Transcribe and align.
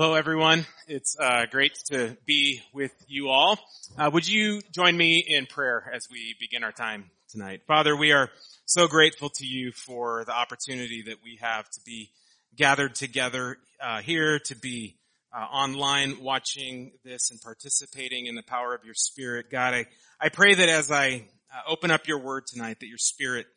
Hello, 0.00 0.14
everyone. 0.14 0.64
It's 0.88 1.14
uh, 1.20 1.44
great 1.50 1.74
to 1.90 2.16
be 2.24 2.62
with 2.72 2.94
you 3.06 3.28
all. 3.28 3.58
Uh, 3.98 4.08
would 4.10 4.26
you 4.26 4.62
join 4.72 4.96
me 4.96 5.18
in 5.18 5.44
prayer 5.44 5.92
as 5.94 6.08
we 6.10 6.34
begin 6.40 6.64
our 6.64 6.72
time 6.72 7.10
tonight? 7.28 7.64
Father, 7.66 7.94
we 7.94 8.10
are 8.12 8.30
so 8.64 8.88
grateful 8.88 9.28
to 9.28 9.44
you 9.44 9.72
for 9.72 10.24
the 10.24 10.32
opportunity 10.32 11.02
that 11.08 11.16
we 11.22 11.38
have 11.42 11.68
to 11.72 11.80
be 11.84 12.08
gathered 12.56 12.94
together 12.94 13.58
uh, 13.78 14.00
here, 14.00 14.38
to 14.38 14.56
be 14.56 14.96
uh, 15.36 15.44
online 15.44 16.22
watching 16.22 16.92
this 17.04 17.30
and 17.30 17.38
participating 17.38 18.24
in 18.24 18.34
the 18.34 18.42
power 18.42 18.74
of 18.74 18.86
your 18.86 18.94
Spirit. 18.94 19.50
God, 19.50 19.74
I, 19.74 19.84
I 20.18 20.30
pray 20.30 20.54
that 20.54 20.68
as 20.70 20.90
I 20.90 21.26
uh, 21.54 21.70
open 21.70 21.90
up 21.90 22.08
your 22.08 22.20
word 22.20 22.46
tonight, 22.46 22.80
that 22.80 22.88
your 22.88 22.96
Spirit 22.96 23.48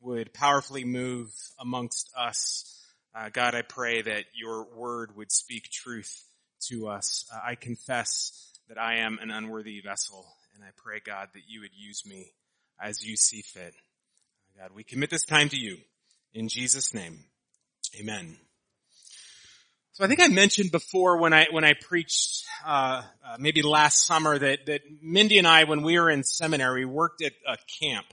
would 0.00 0.34
powerfully 0.34 0.84
move 0.84 1.32
amongst 1.60 2.10
us 2.16 2.81
uh, 3.14 3.28
God, 3.30 3.54
I 3.54 3.62
pray 3.62 4.02
that 4.02 4.24
your 4.34 4.64
word 4.74 5.16
would 5.16 5.30
speak 5.30 5.70
truth 5.70 6.24
to 6.68 6.88
us. 6.88 7.24
Uh, 7.32 7.40
I 7.44 7.54
confess 7.56 8.58
that 8.68 8.78
I 8.78 8.98
am 8.98 9.18
an 9.20 9.30
unworthy 9.30 9.80
vessel, 9.80 10.26
and 10.54 10.64
I 10.64 10.68
pray, 10.76 11.00
God, 11.04 11.28
that 11.34 11.42
you 11.46 11.60
would 11.60 11.74
use 11.74 12.06
me 12.06 12.32
as 12.80 13.04
you 13.04 13.16
see 13.16 13.42
fit. 13.42 13.74
God, 14.58 14.70
we 14.74 14.84
commit 14.84 15.10
this 15.10 15.24
time 15.24 15.48
to 15.50 15.58
you. 15.58 15.78
In 16.34 16.48
Jesus' 16.48 16.94
name, 16.94 17.18
amen. 18.00 18.36
So 19.92 20.04
I 20.04 20.08
think 20.08 20.20
I 20.20 20.28
mentioned 20.28 20.72
before 20.72 21.18
when 21.18 21.34
I 21.34 21.48
when 21.50 21.64
I 21.64 21.74
preached 21.74 22.46
uh, 22.64 23.02
uh, 23.26 23.36
maybe 23.38 23.60
last 23.60 24.06
summer 24.06 24.38
that 24.38 24.64
that 24.64 24.80
Mindy 25.02 25.36
and 25.36 25.46
I, 25.46 25.64
when 25.64 25.82
we 25.82 26.00
were 26.00 26.08
in 26.08 26.24
seminary, 26.24 26.86
worked 26.86 27.22
at 27.22 27.32
a 27.46 27.58
camp 27.78 28.06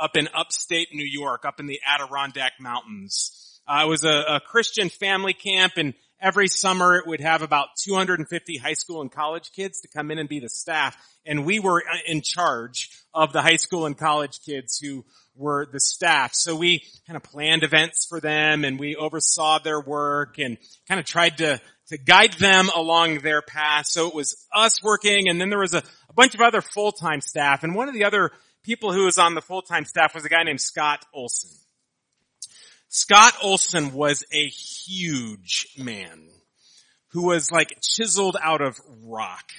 up 0.00 0.16
in 0.16 0.28
upstate 0.34 0.88
New 0.94 1.04
York, 1.04 1.44
up 1.44 1.60
in 1.60 1.66
the 1.66 1.80
Adirondack 1.86 2.52
Mountains. 2.58 3.57
Uh, 3.68 3.82
it 3.84 3.88
was 3.88 4.04
a, 4.04 4.24
a 4.36 4.40
Christian 4.40 4.88
family 4.88 5.34
camp 5.34 5.74
and 5.76 5.94
every 6.20 6.48
summer 6.48 6.96
it 6.96 7.06
would 7.06 7.20
have 7.20 7.42
about 7.42 7.68
250 7.84 8.56
high 8.56 8.72
school 8.72 9.00
and 9.00 9.12
college 9.12 9.52
kids 9.52 9.80
to 9.80 9.88
come 9.88 10.10
in 10.10 10.18
and 10.18 10.28
be 10.28 10.40
the 10.40 10.48
staff. 10.48 10.96
And 11.26 11.44
we 11.44 11.60
were 11.60 11.82
uh, 11.82 11.98
in 12.06 12.22
charge 12.22 12.90
of 13.14 13.32
the 13.32 13.42
high 13.42 13.56
school 13.56 13.86
and 13.86 13.96
college 13.96 14.40
kids 14.44 14.78
who 14.78 15.04
were 15.36 15.66
the 15.70 15.80
staff. 15.80 16.32
So 16.34 16.56
we 16.56 16.82
kind 17.06 17.16
of 17.16 17.22
planned 17.22 17.62
events 17.62 18.06
for 18.08 18.20
them 18.20 18.64
and 18.64 18.78
we 18.78 18.96
oversaw 18.96 19.58
their 19.58 19.80
work 19.80 20.38
and 20.38 20.58
kind 20.88 20.98
of 20.98 21.06
tried 21.06 21.38
to, 21.38 21.60
to 21.88 21.98
guide 21.98 22.34
them 22.34 22.70
along 22.74 23.20
their 23.20 23.42
path. 23.42 23.86
So 23.86 24.08
it 24.08 24.14
was 24.14 24.46
us 24.54 24.82
working 24.82 25.28
and 25.28 25.40
then 25.40 25.50
there 25.50 25.60
was 25.60 25.74
a, 25.74 25.82
a 26.08 26.12
bunch 26.14 26.34
of 26.34 26.40
other 26.40 26.60
full-time 26.62 27.20
staff. 27.20 27.62
And 27.62 27.74
one 27.74 27.88
of 27.88 27.94
the 27.94 28.04
other 28.04 28.32
people 28.64 28.92
who 28.92 29.04
was 29.04 29.18
on 29.18 29.34
the 29.34 29.42
full-time 29.42 29.84
staff 29.84 30.14
was 30.14 30.24
a 30.24 30.28
guy 30.28 30.42
named 30.42 30.60
Scott 30.60 31.04
Olson. 31.14 31.50
Scott 32.88 33.34
Olson 33.42 33.92
was 33.92 34.24
a 34.32 34.46
huge 34.46 35.66
man 35.76 36.28
who 37.08 37.26
was 37.26 37.52
like 37.52 37.78
chiseled 37.82 38.36
out 38.42 38.62
of 38.62 38.80
rock. 39.04 39.50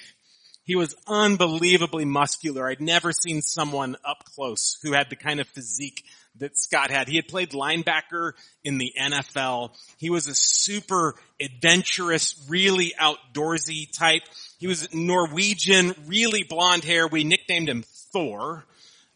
He 0.64 0.76
was 0.76 0.94
unbelievably 1.06 2.04
muscular. 2.04 2.68
I'd 2.68 2.80
never 2.80 3.12
seen 3.12 3.42
someone 3.42 3.96
up 4.04 4.24
close 4.34 4.78
who 4.82 4.92
had 4.92 5.10
the 5.10 5.16
kind 5.16 5.40
of 5.40 5.48
physique 5.48 6.04
that 6.36 6.56
Scott 6.56 6.90
had. 6.90 7.08
He 7.08 7.16
had 7.16 7.28
played 7.28 7.50
linebacker 7.50 8.32
in 8.64 8.78
the 8.78 8.92
NFL. 8.98 9.76
He 9.98 10.10
was 10.10 10.26
a 10.28 10.34
super 10.34 11.14
adventurous, 11.40 12.46
really 12.48 12.94
outdoorsy 13.00 13.86
type. 13.96 14.22
He 14.58 14.66
was 14.66 14.92
Norwegian, 14.92 15.94
really 16.06 16.42
blonde 16.42 16.84
hair. 16.84 17.06
We 17.06 17.24
nicknamed 17.24 17.68
him 17.68 17.84
Thor. 18.12 18.64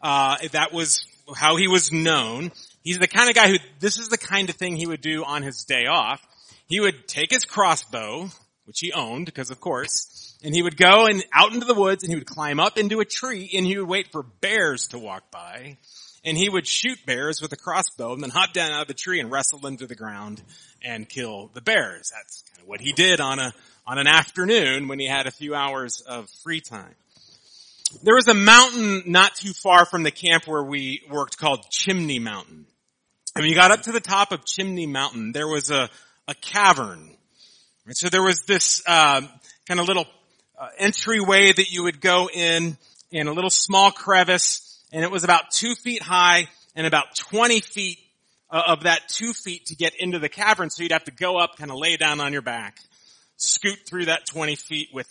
Uh, 0.00 0.36
that 0.52 0.72
was 0.72 1.06
how 1.36 1.56
he 1.56 1.68
was 1.68 1.92
known. 1.92 2.52
He's 2.84 2.98
the 2.98 3.08
kind 3.08 3.30
of 3.30 3.34
guy 3.34 3.48
who, 3.48 3.56
this 3.80 3.98
is 3.98 4.08
the 4.08 4.18
kind 4.18 4.50
of 4.50 4.56
thing 4.56 4.76
he 4.76 4.86
would 4.86 5.00
do 5.00 5.24
on 5.24 5.42
his 5.42 5.64
day 5.64 5.86
off. 5.86 6.24
He 6.66 6.80
would 6.80 7.08
take 7.08 7.30
his 7.30 7.46
crossbow, 7.46 8.28
which 8.66 8.80
he 8.80 8.92
owned, 8.92 9.24
because 9.24 9.50
of 9.50 9.58
course, 9.58 10.38
and 10.44 10.54
he 10.54 10.62
would 10.62 10.76
go 10.76 11.06
and 11.06 11.24
out 11.32 11.54
into 11.54 11.64
the 11.64 11.74
woods 11.74 12.04
and 12.04 12.12
he 12.12 12.18
would 12.18 12.26
climb 12.26 12.60
up 12.60 12.76
into 12.76 13.00
a 13.00 13.06
tree 13.06 13.50
and 13.54 13.64
he 13.64 13.78
would 13.78 13.88
wait 13.88 14.12
for 14.12 14.22
bears 14.22 14.88
to 14.88 14.98
walk 14.98 15.30
by. 15.30 15.78
And 16.26 16.38
he 16.38 16.48
would 16.48 16.66
shoot 16.66 16.98
bears 17.04 17.42
with 17.42 17.52
a 17.52 17.56
crossbow 17.56 18.14
and 18.14 18.22
then 18.22 18.30
hop 18.30 18.52
down 18.52 18.70
out 18.70 18.82
of 18.82 18.88
the 18.88 18.94
tree 18.94 19.20
and 19.20 19.30
wrestle 19.30 19.58
them 19.58 19.76
to 19.78 19.86
the 19.86 19.94
ground 19.94 20.42
and 20.82 21.08
kill 21.08 21.50
the 21.52 21.60
bears. 21.60 22.12
That's 22.14 22.44
kind 22.50 22.62
of 22.62 22.68
what 22.68 22.80
he 22.80 22.92
did 22.92 23.20
on 23.20 23.38
a, 23.38 23.52
on 23.86 23.98
an 23.98 24.06
afternoon 24.06 24.88
when 24.88 24.98
he 24.98 25.06
had 25.06 25.26
a 25.26 25.30
few 25.30 25.54
hours 25.54 26.02
of 26.02 26.30
free 26.42 26.60
time. 26.60 26.94
There 28.02 28.14
was 28.14 28.28
a 28.28 28.34
mountain 28.34 29.02
not 29.06 29.34
too 29.34 29.52
far 29.52 29.84
from 29.84 30.02
the 30.02 30.10
camp 30.10 30.46
where 30.46 30.62
we 30.62 31.02
worked 31.10 31.38
called 31.38 31.66
Chimney 31.70 32.18
Mountain. 32.18 32.66
And 33.36 33.42
when 33.42 33.50
you 33.50 33.56
got 33.56 33.72
up 33.72 33.82
to 33.82 33.92
the 33.92 33.98
top 33.98 34.30
of 34.30 34.44
Chimney 34.44 34.86
Mountain, 34.86 35.32
there 35.32 35.48
was 35.48 35.68
a, 35.68 35.90
a 36.28 36.34
cavern. 36.36 37.10
And 37.84 37.96
so 37.96 38.08
there 38.08 38.22
was 38.22 38.44
this 38.46 38.80
uh, 38.86 39.22
kind 39.66 39.80
of 39.80 39.88
little 39.88 40.06
uh, 40.56 40.68
entryway 40.78 41.52
that 41.52 41.68
you 41.72 41.82
would 41.82 42.00
go 42.00 42.28
in, 42.32 42.78
in 43.10 43.26
a 43.26 43.32
little 43.32 43.50
small 43.50 43.90
crevice, 43.90 44.80
and 44.92 45.02
it 45.02 45.10
was 45.10 45.24
about 45.24 45.50
two 45.50 45.74
feet 45.74 46.00
high 46.00 46.46
and 46.76 46.86
about 46.86 47.16
20 47.16 47.60
feet 47.60 47.98
uh, 48.52 48.62
of 48.68 48.84
that 48.84 49.08
two 49.08 49.32
feet 49.32 49.66
to 49.66 49.74
get 49.74 49.94
into 49.98 50.20
the 50.20 50.28
cavern. 50.28 50.70
So 50.70 50.84
you'd 50.84 50.92
have 50.92 51.04
to 51.04 51.10
go 51.10 51.36
up, 51.36 51.56
kind 51.56 51.72
of 51.72 51.76
lay 51.76 51.96
down 51.96 52.20
on 52.20 52.32
your 52.32 52.42
back, 52.42 52.78
scoot 53.36 53.80
through 53.84 54.04
that 54.04 54.26
20 54.26 54.54
feet 54.54 54.90
with 54.92 55.08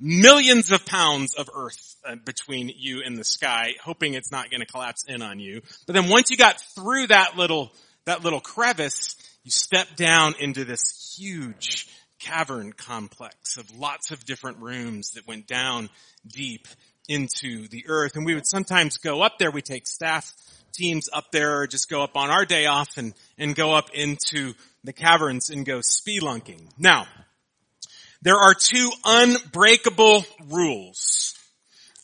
millions 0.00 0.72
of 0.72 0.84
pounds 0.86 1.34
of 1.34 1.48
earth 1.54 1.96
uh, 2.04 2.16
between 2.24 2.70
you 2.76 3.02
and 3.04 3.16
the 3.16 3.24
sky, 3.24 3.72
hoping 3.82 4.14
it's 4.14 4.32
not 4.32 4.50
going 4.50 4.60
to 4.60 4.66
collapse 4.66 5.04
in 5.06 5.22
on 5.22 5.38
you. 5.38 5.62
But 5.86 5.94
then 5.94 6.08
once 6.08 6.30
you 6.30 6.36
got 6.36 6.60
through 6.74 7.08
that 7.08 7.36
little, 7.36 7.72
that 8.04 8.22
little 8.22 8.40
crevice, 8.40 9.16
you 9.44 9.50
step 9.50 9.96
down 9.96 10.34
into 10.38 10.64
this 10.64 11.16
huge 11.18 11.88
cavern 12.18 12.72
complex 12.72 13.56
of 13.56 13.70
lots 13.76 14.10
of 14.10 14.24
different 14.24 14.58
rooms 14.58 15.12
that 15.12 15.26
went 15.26 15.46
down 15.46 15.90
deep 16.26 16.66
into 17.08 17.68
the 17.68 17.84
earth. 17.88 18.16
And 18.16 18.24
we 18.24 18.34
would 18.34 18.46
sometimes 18.46 18.98
go 18.98 19.22
up 19.22 19.38
there. 19.38 19.50
We 19.50 19.62
take 19.62 19.86
staff 19.86 20.32
teams 20.72 21.08
up 21.12 21.30
there 21.30 21.60
or 21.60 21.66
just 21.66 21.88
go 21.88 22.02
up 22.02 22.16
on 22.16 22.30
our 22.30 22.44
day 22.44 22.66
off 22.66 22.96
and, 22.96 23.14
and 23.38 23.54
go 23.54 23.74
up 23.74 23.90
into 23.94 24.54
the 24.82 24.92
caverns 24.92 25.50
and 25.50 25.64
go 25.64 25.78
spelunking. 25.78 26.68
Now, 26.78 27.06
there 28.24 28.38
are 28.38 28.54
two 28.54 28.90
unbreakable 29.04 30.24
rules 30.48 31.34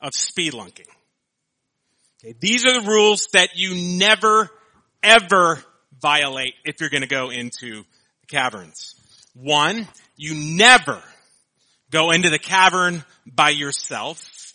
of 0.02 0.12
spelunking. 0.12 0.86
Okay, 2.22 2.34
these 2.38 2.66
are 2.66 2.78
the 2.78 2.86
rules 2.86 3.28
that 3.32 3.56
you 3.56 3.96
never, 3.98 4.50
ever 5.02 5.64
violate 6.00 6.52
if 6.64 6.78
you're 6.78 6.90
going 6.90 7.02
to 7.02 7.08
go 7.08 7.30
into 7.30 7.84
the 8.20 8.26
caverns. 8.28 8.94
One, 9.34 9.88
you 10.16 10.34
never 10.56 11.02
go 11.90 12.10
into 12.10 12.28
the 12.28 12.38
cavern 12.38 13.02
by 13.26 13.50
yourself. 13.50 14.52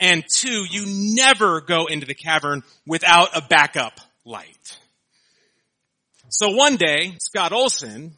And 0.00 0.24
two, 0.28 0.64
you 0.68 1.14
never 1.14 1.60
go 1.60 1.86
into 1.86 2.06
the 2.06 2.14
cavern 2.14 2.64
without 2.84 3.36
a 3.36 3.40
backup 3.40 4.00
light. 4.24 4.76
So 6.28 6.50
one 6.50 6.74
day, 6.74 7.14
Scott 7.20 7.52
Olson 7.52 8.14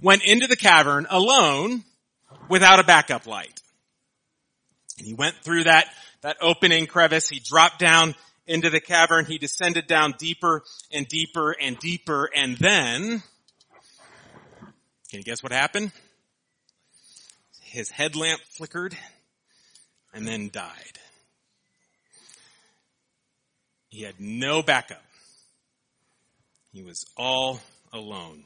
went 0.00 0.24
into 0.24 0.46
the 0.46 0.56
cavern 0.56 1.06
alone 1.10 1.84
without 2.48 2.80
a 2.80 2.84
backup 2.84 3.26
light. 3.26 3.60
And 4.98 5.06
he 5.06 5.14
went 5.14 5.36
through 5.36 5.64
that, 5.64 5.86
that 6.22 6.36
opening 6.40 6.86
crevice. 6.86 7.28
He 7.28 7.40
dropped 7.40 7.78
down 7.78 8.14
into 8.46 8.70
the 8.70 8.80
cavern. 8.80 9.26
He 9.26 9.38
descended 9.38 9.86
down 9.86 10.14
deeper 10.18 10.62
and 10.92 11.06
deeper 11.06 11.54
and 11.60 11.78
deeper. 11.78 12.28
And 12.34 12.56
then, 12.56 13.22
can 15.10 15.18
you 15.18 15.22
guess 15.22 15.42
what 15.42 15.52
happened? 15.52 15.92
His 17.62 17.90
headlamp 17.90 18.40
flickered 18.48 18.96
and 20.12 20.26
then 20.26 20.50
died. 20.52 20.98
He 23.88 24.02
had 24.02 24.18
no 24.18 24.62
backup. 24.62 25.02
He 26.72 26.82
was 26.82 27.06
all 27.16 27.60
alone. 27.92 28.44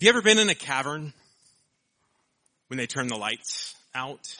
Have 0.00 0.06
you 0.06 0.08
ever 0.12 0.22
been 0.22 0.38
in 0.38 0.48
a 0.48 0.54
cavern 0.54 1.12
when 2.68 2.78
they 2.78 2.86
turn 2.86 3.08
the 3.08 3.18
lights 3.18 3.76
out? 3.94 4.34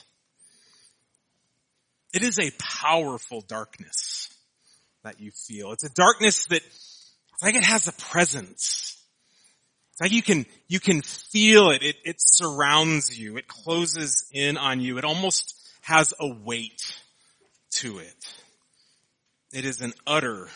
It 2.15 2.23
is 2.23 2.39
a 2.39 2.51
powerful 2.59 3.43
darkness 3.43 4.35
that 5.05 5.21
you 5.21 5.33
feel. 5.33 5.73
It's 5.73 5.85
a 5.85 5.93
darkness 5.93 6.47
that 6.47 6.63
it's 6.65 7.43
like 7.43 7.57
it 7.57 7.65
has 7.65 7.87
a 7.89 7.93
presence. 7.93 8.97
It's 9.93 10.01
like 10.01 10.13
you 10.13 10.23
can, 10.23 10.47
you 10.67 10.81
can 10.81 11.03
feel 11.03 11.69
it. 11.73 11.83
It, 11.83 11.97
it 12.07 12.17
surrounds 12.21 13.19
you. 13.19 13.37
It 13.37 13.47
closes 13.47 14.25
in 14.33 14.57
on 14.57 14.81
you. 14.81 14.97
It 14.97 15.05
almost 15.05 15.55
has 15.83 16.15
a 16.19 16.27
weight 16.43 16.91
to 17.73 17.99
it. 17.99 18.35
It 19.53 19.67
is 19.67 19.83
an 19.83 19.93
utter 20.07 20.49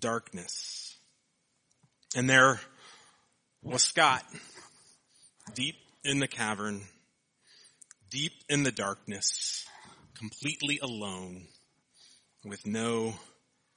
darkness. 0.00 0.96
And 2.16 2.30
there 2.30 2.60
was 3.62 3.82
Scott, 3.82 4.24
deep 5.54 5.76
in 6.04 6.18
the 6.18 6.26
cavern, 6.26 6.82
deep 8.10 8.32
in 8.48 8.64
the 8.64 8.72
darkness, 8.72 9.64
completely 10.18 10.80
alone, 10.82 11.46
with 12.44 12.66
no 12.66 13.14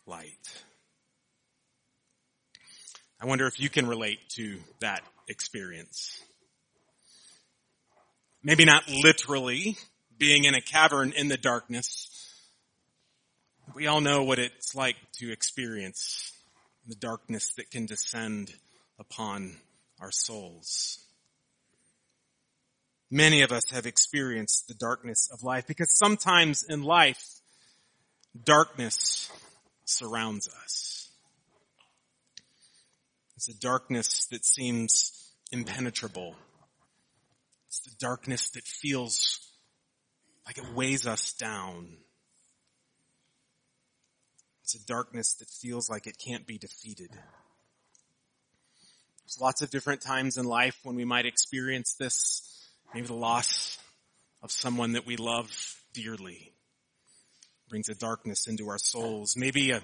light. 0.08 0.64
I 3.22 3.28
wonder 3.28 3.46
if 3.46 3.60
you 3.60 3.70
can 3.70 3.86
relate 3.86 4.20
to 4.38 4.58
that 4.82 5.02
experience. 5.28 6.20
Maybe 8.44 8.66
not 8.66 8.90
literally 8.90 9.78
being 10.18 10.46
in 10.46 10.56
a 10.56 10.62
cavern 10.62 11.14
in 11.16 11.28
the 11.28 11.38
darkness. 11.38 12.10
We 13.76 13.86
all 13.86 14.02
know 14.02 14.24
what 14.24 14.40
it's 14.40 14.74
like 14.74 14.96
to 15.20 15.32
experience 15.32 16.32
the 16.88 16.96
darkness 16.96 17.54
that 17.58 17.70
can 17.70 17.86
descend 17.86 18.54
upon 19.00 19.58
our 20.00 20.12
souls. 20.12 21.00
Many 23.12 23.42
of 23.42 23.52
us 23.52 23.70
have 23.72 23.86
experienced 23.86 24.68
the 24.68 24.74
darkness 24.74 25.30
of 25.32 25.44
life 25.44 25.68
because 25.68 25.96
sometimes 25.96 26.64
in 26.64 26.84
life, 26.84 27.24
darkness 28.44 29.32
surrounds 29.86 30.50
us. 30.64 31.10
It's 33.36 33.50
a 33.50 33.60
darkness 33.60 34.28
that 34.32 34.44
seems 34.44 35.32
impenetrable. 35.52 36.36
It's 37.68 37.82
the 37.82 37.96
darkness 38.00 38.50
that 38.52 38.64
feels 38.64 39.40
like 40.46 40.58
it 40.58 40.74
weighs 40.74 41.06
us 41.06 41.34
down. 41.34 41.98
It's 44.64 44.76
a 44.76 44.86
darkness 44.86 45.34
that 45.36 45.48
feels 45.48 45.90
like 45.90 46.08
it 46.08 46.18
can't 46.18 46.48
be 46.48 46.58
defeated. 46.58 47.12
Lots 49.40 49.62
of 49.62 49.70
different 49.70 50.02
times 50.02 50.38
in 50.38 50.46
life 50.46 50.78
when 50.84 50.96
we 50.96 51.06
might 51.06 51.26
experience 51.26 51.96
this. 52.00 52.42
Maybe 52.94 53.08
the 53.08 53.14
loss 53.14 53.78
of 54.42 54.52
someone 54.52 54.94
that 54.94 55.06
we 55.06 55.18
love 55.18 55.52
dearly 55.94 56.54
brings 57.70 57.90
a 57.90 57.96
darkness 57.96 58.48
into 58.48 58.70
our 58.70 58.78
souls. 58.78 59.36
Maybe 59.36 59.72
a, 59.72 59.78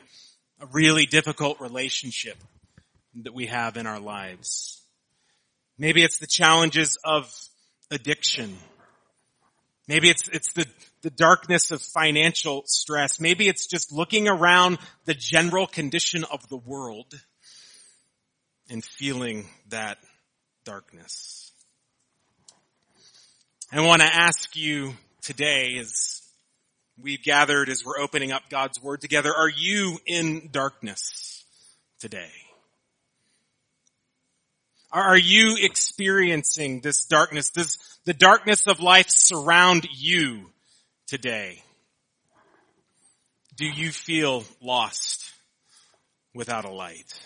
a 0.60 0.66
really 0.72 1.06
difficult 1.06 1.60
relationship 1.60 2.38
that 3.24 3.34
we 3.34 3.48
have 3.48 3.76
in 3.76 3.88
our 3.88 4.00
lives. 4.00 4.82
Maybe 5.78 6.04
it's 6.04 6.20
the 6.20 6.28
challenges 6.28 6.98
of 7.04 7.34
addiction. 7.90 8.56
Maybe 9.88 10.10
it's, 10.10 10.28
it's 10.30 10.54
the, 10.54 10.66
the 11.02 11.10
darkness 11.10 11.72
of 11.72 11.82
financial 11.82 12.64
stress. 12.68 13.20
Maybe 13.20 13.48
it's 13.48 13.68
just 13.68 13.92
looking 13.92 14.30
around 14.30 14.78
the 15.06 15.14
general 15.14 15.68
condition 15.68 16.24
of 16.24 16.48
the 16.48 16.58
world 16.58 17.20
and 18.72 18.84
feeling 18.86 19.46
that 19.70 19.98
darkness. 20.64 21.52
I 23.70 23.82
want 23.82 24.02
to 24.02 24.08
ask 24.08 24.56
you 24.56 24.94
today 25.22 25.78
as 25.78 26.22
we've 27.00 27.22
gathered, 27.22 27.68
as 27.68 27.84
we're 27.86 28.00
opening 28.00 28.32
up 28.32 28.44
God's 28.50 28.82
Word 28.82 29.02
together, 29.02 29.34
are 29.36 29.50
you 29.50 29.98
in 30.06 30.50
darkness 30.54 31.44
today? 32.00 32.32
Are 34.90 35.18
you 35.18 35.58
experiencing 35.60 36.80
this 36.80 37.06
darkness? 37.06 37.50
Does 37.50 37.78
the 38.06 38.14
darkness 38.14 38.68
of 38.68 38.80
life 38.80 39.08
surround 39.10 39.86
you 39.94 40.50
today? 41.08 41.62
Do 43.58 43.66
you 43.66 43.92
feel 43.92 44.46
lost 44.62 45.30
without 46.34 46.64
a 46.64 46.72
light? 46.72 47.20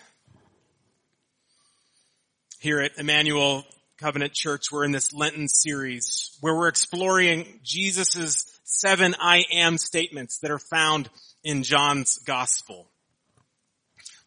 Here 2.65 2.79
at 2.79 2.97
Emmanuel 2.97 3.63
Covenant 3.99 4.33
Church, 4.33 4.71
we're 4.71 4.85
in 4.85 4.91
this 4.91 5.13
Lenten 5.13 5.47
series 5.47 6.35
where 6.41 6.55
we're 6.55 6.67
exploring 6.67 7.59
Jesus' 7.61 8.43
seven 8.63 9.13
I 9.19 9.43
am 9.53 9.77
statements 9.77 10.39
that 10.39 10.49
are 10.49 10.57
found 10.57 11.07
in 11.43 11.61
John's 11.61 12.17
gospel. 12.25 12.87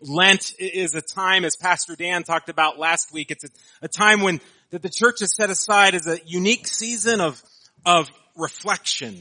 Lent 0.01 0.55
is 0.61 0.95
a 0.95 1.01
time, 1.01 1.45
as 1.45 1.57
Pastor 1.57 1.97
Dan 1.97 2.23
talked 2.23 2.49
about 2.49 2.79
last 2.79 3.13
week, 3.13 3.33
it's 3.33 3.43
a, 3.43 3.49
a 3.83 3.89
time 3.89 4.21
when 4.21 4.41
that 4.71 4.83
the 4.83 4.89
church 4.89 5.19
has 5.19 5.35
set 5.35 5.51
aside 5.51 5.97
as 5.97 6.07
a 6.07 6.21
unique 6.25 6.69
season 6.69 7.21
of, 7.21 7.43
of 7.85 8.09
reflection. 8.37 9.21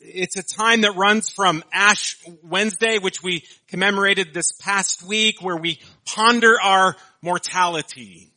It's 0.00 0.36
a 0.36 0.42
time 0.42 0.80
that 0.80 0.96
runs 0.96 1.30
from 1.30 1.62
Ash 1.72 2.18
Wednesday, 2.42 2.98
which 2.98 3.22
we 3.22 3.44
commemorated 3.68 4.34
this 4.34 4.50
past 4.50 5.02
week, 5.04 5.40
where 5.40 5.56
we 5.56 5.78
ponder 6.04 6.60
our 6.60 6.96
mortality. 7.24 8.30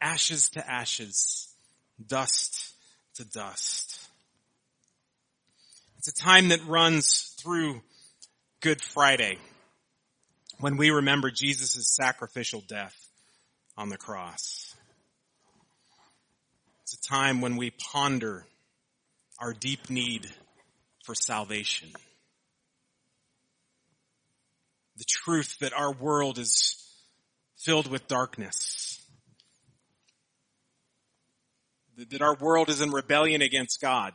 Ashes 0.00 0.50
to 0.50 0.70
ashes, 0.70 1.48
dust 2.04 2.72
to 3.16 3.24
dust. 3.24 4.08
It's 5.98 6.08
a 6.08 6.14
time 6.14 6.48
that 6.48 6.66
runs 6.66 7.34
through 7.40 7.82
Good 8.60 8.80
Friday 8.82 9.38
when 10.60 10.76
we 10.76 10.90
remember 10.90 11.30
Jesus' 11.30 11.94
sacrificial 11.94 12.62
death 12.66 12.96
on 13.76 13.88
the 13.88 13.96
cross. 13.96 14.74
It's 16.82 16.94
a 16.94 17.00
time 17.02 17.40
when 17.40 17.56
we 17.56 17.70
ponder 17.70 18.46
our 19.38 19.52
deep 19.52 19.90
need 19.90 20.26
for 21.04 21.14
salvation. 21.14 21.88
The 24.96 25.04
truth 25.06 25.58
that 25.60 25.72
our 25.72 25.92
world 25.92 26.38
is 26.38 26.83
filled 27.64 27.90
with 27.90 28.06
darkness. 28.06 29.02
That 31.96 32.20
our 32.20 32.34
world 32.36 32.68
is 32.68 32.80
in 32.80 32.90
rebellion 32.90 33.40
against 33.40 33.80
God. 33.80 34.12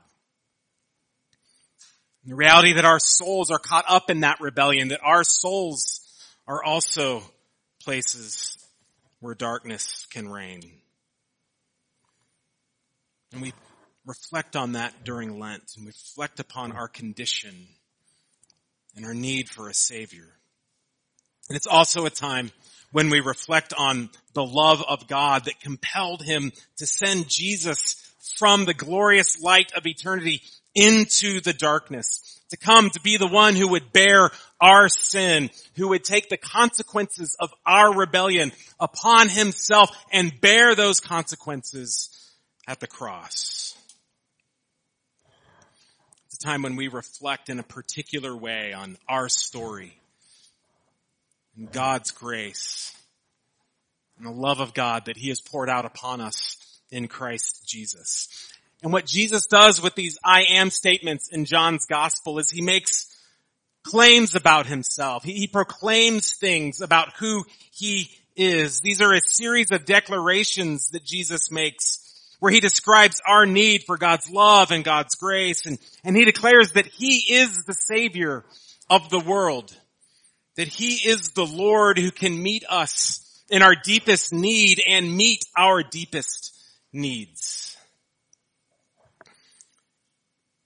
the 2.25 2.35
reality 2.35 2.73
that 2.73 2.85
our 2.85 2.99
souls 2.99 3.49
are 3.49 3.57
caught 3.59 3.85
up 3.87 4.09
in 4.11 4.19
that 4.19 4.39
rebellion, 4.39 4.89
that 4.89 4.99
our 5.03 5.23
souls 5.23 6.01
are 6.47 6.63
also 6.63 7.23
places 7.81 8.57
where 9.19 9.33
darkness 9.33 10.05
can 10.11 10.29
reign. 10.29 10.61
And 13.31 13.41
we 13.41 13.53
reflect 14.05 14.55
on 14.55 14.73
that 14.73 15.03
during 15.03 15.39
Lent 15.39 15.73
and 15.77 15.87
reflect 15.87 16.39
upon 16.39 16.71
our 16.71 16.87
condition 16.87 17.67
and 18.95 19.05
our 19.05 19.13
need 19.13 19.49
for 19.49 19.69
a 19.69 19.73
Savior. 19.73 20.38
And 21.49 21.55
it's 21.55 21.67
also 21.67 22.05
a 22.05 22.11
time 22.11 22.51
when 22.91 23.09
we 23.09 23.19
reflect 23.19 23.73
on 23.77 24.09
the 24.33 24.45
love 24.45 24.83
of 24.87 25.07
God 25.07 25.45
that 25.45 25.59
compelled 25.59 26.23
Him 26.23 26.51
to 26.77 26.85
send 26.85 27.27
Jesus 27.27 27.95
from 28.37 28.65
the 28.65 28.73
glorious 28.73 29.41
light 29.41 29.71
of 29.75 29.85
eternity 29.85 30.41
into 30.75 31.41
the 31.41 31.53
darkness 31.53 32.39
to 32.49 32.57
come 32.57 32.89
to 32.89 33.01
be 33.01 33.17
the 33.17 33.27
one 33.27 33.55
who 33.55 33.67
would 33.67 33.91
bear 33.91 34.31
our 34.59 34.89
sin, 34.89 35.49
who 35.75 35.89
would 35.89 36.03
take 36.03 36.29
the 36.29 36.37
consequences 36.37 37.35
of 37.39 37.53
our 37.65 37.95
rebellion 37.95 38.51
upon 38.79 39.29
himself 39.29 39.89
and 40.11 40.39
bear 40.41 40.75
those 40.75 40.99
consequences 40.99 42.09
at 42.67 42.79
the 42.79 42.87
cross. 42.87 43.75
It's 46.27 46.37
a 46.37 46.39
time 46.39 46.63
when 46.63 46.75
we 46.75 46.87
reflect 46.87 47.49
in 47.49 47.59
a 47.59 47.63
particular 47.63 48.35
way 48.35 48.73
on 48.73 48.97
our 49.07 49.29
story 49.29 49.98
and 51.59 51.71
God's 51.71 52.11
grace 52.11 52.93
and 54.17 54.25
the 54.25 54.31
love 54.31 54.61
of 54.61 54.73
God 54.73 55.05
that 55.05 55.17
he 55.17 55.27
has 55.27 55.41
poured 55.41 55.69
out 55.69 55.85
upon 55.85 56.21
us 56.21 56.57
in 56.89 57.07
Christ 57.09 57.67
Jesus. 57.67 58.29
And 58.81 58.93
what 58.93 59.05
Jesus 59.05 59.45
does 59.45 59.81
with 59.81 59.93
these 59.93 60.17
I 60.23 60.45
am 60.51 60.69
statements 60.69 61.29
in 61.29 61.43
John's 61.43 61.85
gospel 61.85 62.39
is 62.39 62.49
he 62.49 62.61
makes 62.61 63.07
claims 63.83 64.35
about 64.35 64.67
himself. 64.67 65.23
He, 65.23 65.33
he, 65.33 65.47
proclaims 65.47 66.33
things 66.33 66.79
about 66.79 67.13
who 67.17 67.43
he 67.71 68.09
is. 68.37 68.79
These 68.79 69.01
are 69.01 69.13
a 69.13 69.21
series 69.21 69.71
of 69.71 69.85
declarations 69.85 70.89
that 70.91 71.03
Jesus 71.03 71.51
makes 71.51 72.05
where 72.39 72.53
he 72.53 72.61
describes 72.61 73.21
our 73.27 73.45
need 73.45 73.83
for 73.83 73.97
God's 73.97 74.29
love 74.31 74.71
and 74.71 74.85
God's 74.85 75.15
grace 75.15 75.65
and, 75.65 75.77
and 76.05 76.15
he 76.15 76.23
declares 76.23 76.73
that 76.73 76.85
he 76.85 77.33
is 77.33 77.65
the 77.65 77.73
savior 77.73 78.45
of 78.89 79.09
the 79.09 79.19
world. 79.19 79.75
That 80.59 80.67
he 80.67 81.09
is 81.09 81.29
the 81.29 81.45
Lord 81.45 81.97
who 81.97 82.11
can 82.11 82.43
meet 82.43 82.65
us 82.67 83.41
in 83.49 83.61
our 83.61 83.75
deepest 83.81 84.33
need 84.33 84.83
and 84.85 85.15
meet 85.15 85.45
our 85.57 85.83
deepest 85.83 86.53
needs. 86.91 87.77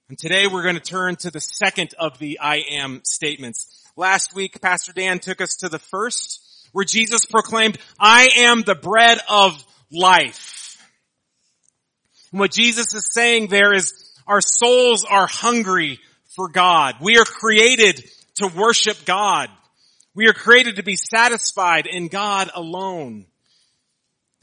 And 0.09 0.17
today 0.17 0.47
we're 0.47 0.63
going 0.63 0.77
to 0.77 0.81
turn 0.81 1.17
to 1.17 1.29
the 1.29 1.39
second 1.39 1.93
of 1.99 2.17
the 2.17 2.39
I 2.39 2.63
am 2.71 3.01
statements. 3.03 3.87
Last 3.95 4.33
week, 4.33 4.59
Pastor 4.59 4.93
Dan 4.93 5.19
took 5.19 5.41
us 5.41 5.57
to 5.57 5.69
the 5.69 5.77
first, 5.77 6.69
where 6.71 6.85
Jesus 6.85 7.27
proclaimed, 7.27 7.77
I 7.99 8.29
am 8.37 8.63
the 8.63 8.73
bread 8.73 9.19
of 9.29 9.63
life. 9.91 10.83
And 12.31 12.39
what 12.39 12.51
Jesus 12.51 12.95
is 12.95 13.13
saying 13.13 13.49
there 13.49 13.75
is, 13.75 13.93
our 14.25 14.41
souls 14.41 15.05
are 15.07 15.27
hungry 15.27 15.99
for 16.35 16.49
God. 16.49 16.95
We 16.99 17.19
are 17.19 17.25
created 17.25 18.03
to 18.37 18.47
worship 18.47 19.05
God. 19.05 19.51
We 20.15 20.27
are 20.27 20.33
created 20.33 20.75
to 20.75 20.83
be 20.83 20.95
satisfied 20.95 21.87
in 21.87 22.07
God 22.07 22.51
alone. 22.53 23.25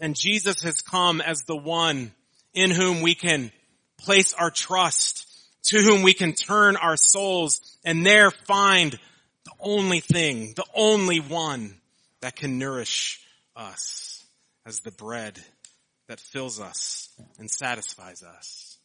And 0.00 0.16
Jesus 0.16 0.62
has 0.62 0.80
come 0.80 1.20
as 1.20 1.42
the 1.42 1.56
one 1.56 2.12
in 2.54 2.70
whom 2.70 3.02
we 3.02 3.14
can 3.14 3.52
place 3.98 4.32
our 4.34 4.50
trust 4.50 5.26
to 5.64 5.78
whom 5.78 6.02
we 6.02 6.14
can 6.14 6.32
turn 6.32 6.76
our 6.76 6.96
souls 6.96 7.60
and 7.84 8.04
there 8.04 8.30
find 8.30 8.98
the 9.44 9.52
only 9.60 10.00
thing, 10.00 10.54
the 10.56 10.64
only 10.74 11.20
one 11.20 11.74
that 12.20 12.34
can 12.34 12.58
nourish 12.58 13.20
us 13.54 14.24
as 14.66 14.80
the 14.80 14.90
bread 14.90 15.38
that 16.08 16.18
fills 16.18 16.60
us 16.60 17.08
and 17.38 17.50
satisfies 17.50 18.22
us. 18.22 18.78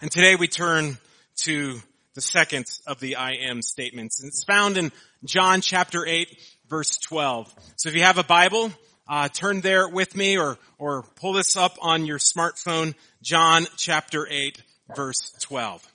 And 0.00 0.10
today 0.10 0.36
we 0.36 0.48
turn 0.48 0.98
to 1.42 1.80
the 2.16 2.22
second 2.22 2.66
of 2.86 2.98
the 2.98 3.16
I 3.16 3.32
am 3.48 3.62
statements. 3.62 4.20
And 4.20 4.28
it's 4.28 4.42
found 4.42 4.76
in 4.76 4.90
John 5.24 5.60
chapter 5.60 6.04
8 6.04 6.36
verse 6.68 6.96
12. 6.96 7.54
So 7.76 7.90
if 7.90 7.94
you 7.94 8.02
have 8.02 8.18
a 8.18 8.24
Bible, 8.24 8.72
uh, 9.06 9.28
turn 9.28 9.60
there 9.60 9.88
with 9.88 10.16
me 10.16 10.38
or, 10.38 10.58
or 10.78 11.04
pull 11.16 11.34
this 11.34 11.56
up 11.56 11.76
on 11.80 12.06
your 12.06 12.18
smartphone. 12.18 12.94
John 13.22 13.66
chapter 13.76 14.26
8 14.28 14.60
verse 14.96 15.32
12. 15.42 15.86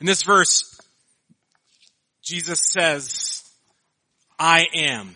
In 0.00 0.06
this 0.06 0.24
verse, 0.24 0.78
Jesus 2.22 2.60
says, 2.72 3.48
I 4.38 4.66
am. 4.74 5.14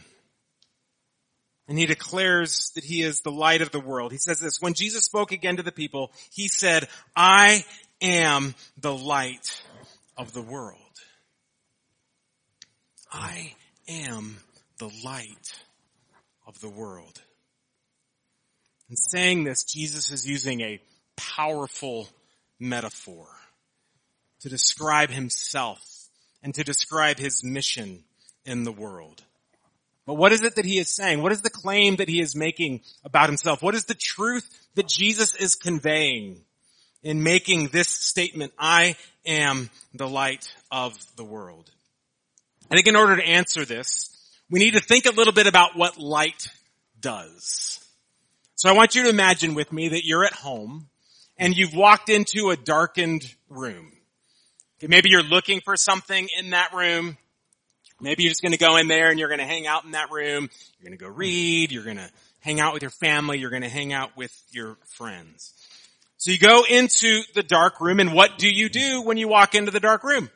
And 1.67 1.77
he 1.79 1.87
declares 1.87 2.71
that 2.77 2.85
he 2.85 3.03
is 3.03 3.21
the 3.21 3.33
light 3.33 3.61
of 3.61 3.73
the 3.73 3.81
world. 3.81 4.13
He 4.13 4.19
says 4.19 4.39
this, 4.39 4.61
when 4.61 4.75
Jesus 4.75 5.05
spoke 5.05 5.33
again 5.33 5.57
to 5.57 5.63
the 5.65 5.73
people, 5.73 6.13
he 6.33 6.47
said, 6.47 6.89
I 7.17 7.65
am 8.01 8.55
the 8.79 8.95
light 8.95 9.63
of 10.21 10.35
the 10.35 10.43
world. 10.43 10.77
I 13.11 13.55
am 13.89 14.37
the 14.79 14.93
light 15.03 15.59
of 16.47 16.61
the 16.61 16.69
world. 16.69 17.23
In 18.91 18.97
saying 18.97 19.45
this, 19.45 19.65
Jesus 19.65 20.11
is 20.11 20.29
using 20.29 20.61
a 20.61 20.79
powerful 21.17 22.07
metaphor 22.59 23.29
to 24.41 24.50
describe 24.50 25.09
himself 25.09 25.81
and 26.43 26.55
to 26.55 26.65
describe 26.65 27.19
his 27.19 27.43
mission 27.43 28.05
in 28.45 28.65
the 28.65 28.73
world. 28.73 29.25
But 30.07 30.15
what 30.15 30.33
is 30.33 30.43
it 30.43 30.57
that 30.57 30.67
he 30.67 30.77
is 30.77 30.95
saying? 30.95 31.23
What 31.23 31.33
is 31.33 31.41
the 31.41 31.49
claim 31.49 31.97
that 31.97 32.09
he 32.09 32.21
is 32.21 32.37
making 32.37 32.83
about 33.05 33.31
himself? 33.31 33.62
What 33.62 33.75
is 33.75 33.87
the 33.87 33.95
truth 33.95 34.69
that 34.75 34.87
Jesus 34.87 35.35
is 35.35 35.55
conveying 35.55 36.45
in 37.02 37.23
making 37.23 37.69
this 37.69 37.88
statement, 37.88 38.52
I 38.59 38.97
am 39.26 39.71
the 39.95 40.09
light 40.09 40.52
of 40.71 40.97
the 41.16 41.25
world? 41.25 41.71
I 42.71 42.75
think 42.75 42.87
in 42.87 42.97
order 42.97 43.16
to 43.16 43.26
answer 43.26 43.64
this, 43.64 44.11
we 44.50 44.61
need 44.61 44.75
to 44.75 44.80
think 44.80 45.07
a 45.07 45.12
little 45.12 45.33
bit 45.33 45.47
about 45.47 45.76
what 45.76 45.99
light 45.99 46.49
does. 47.00 47.85
So 48.54 48.69
I 48.69 48.73
want 48.73 48.95
you 48.95 49.04
to 49.04 49.09
imagine 49.09 49.54
with 49.54 49.73
me 49.73 49.88
that 49.88 50.04
you're 50.04 50.25
at 50.25 50.35
home 50.35 50.88
and 51.38 51.57
you've 51.57 51.75
walked 51.75 52.11
into 52.11 52.50
a 52.50 52.57
darkened 52.57 53.25
room. 53.49 53.92
Maybe 54.83 55.11
you're 55.11 55.23
looking 55.23 55.61
for 55.64 55.76
something 55.76 56.28
in 56.38 56.50
that 56.50 56.73
room. 56.75 57.16
Maybe 58.00 58.23
you're 58.23 58.30
just 58.30 58.42
going 58.42 58.52
to 58.52 58.59
go 58.59 58.76
in 58.76 58.88
there 58.88 59.11
and 59.11 59.19
you're 59.19 59.28
going 59.28 59.40
to 59.40 59.47
hang 59.47 59.66
out 59.66 59.85
in 59.85 59.92
that 59.92 60.11
room. 60.11 60.49
You're 60.78 60.88
going 60.88 60.99
to 60.99 61.04
go 61.04 61.11
read. 61.11 61.71
You're 61.71 61.85
going 61.85 61.99
to 61.99 62.11
hang 62.40 62.61
out 62.61 62.73
with 62.73 62.83
your 62.83 62.90
family. 62.90 63.38
You're 63.38 63.50
going 63.50 63.62
to 63.62 63.69
hang 63.69 63.92
out 63.92 64.16
with 64.16 64.33
your 64.52 64.76
friends. 64.97 65.52
So 66.21 66.33
you 66.33 66.39
go 66.39 66.65
into 66.69 67.23
the 67.35 67.43
dark 67.43 67.81
room 67.81 67.99
and 67.99 68.12
what 68.12 68.37
do 68.37 68.47
you 68.47 68.69
do 68.69 69.00
when 69.00 69.17
you 69.17 69.27
walk 69.27 69.55
into 69.55 69.71
the 69.71 69.81
dark 69.81 70.05
room? 70.05 70.29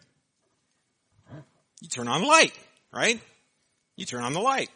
You 1.82 1.88
turn 1.90 2.08
on 2.08 2.22
the 2.22 2.26
light, 2.26 2.54
right? 2.90 3.20
You 3.94 4.06
turn 4.06 4.24
on 4.24 4.32
the 4.32 4.40
light. 4.40 4.70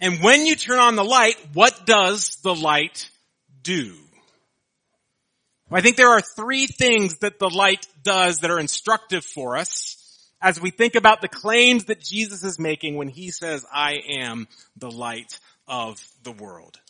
And 0.00 0.22
when 0.22 0.46
you 0.46 0.56
turn 0.56 0.78
on 0.78 0.96
the 0.96 1.04
light, 1.04 1.36
what 1.52 1.84
does 1.84 2.36
the 2.36 2.54
light 2.54 3.10
do? 3.60 3.96
I 5.70 5.82
think 5.82 5.96
there 5.96 6.12
are 6.12 6.22
three 6.22 6.66
things 6.68 7.18
that 7.18 7.38
the 7.38 7.50
light 7.50 7.86
does 8.02 8.38
that 8.38 8.50
are 8.50 8.58
instructive 8.58 9.26
for 9.26 9.58
us 9.58 10.26
as 10.40 10.58
we 10.58 10.70
think 10.70 10.94
about 10.94 11.20
the 11.20 11.28
claims 11.28 11.84
that 11.84 12.00
Jesus 12.00 12.42
is 12.44 12.58
making 12.58 12.96
when 12.96 13.08
he 13.08 13.30
says, 13.30 13.66
I 13.70 13.98
am 14.20 14.48
the 14.74 14.90
light 14.90 15.38
of 15.66 16.02
the 16.22 16.32
world. 16.32 16.80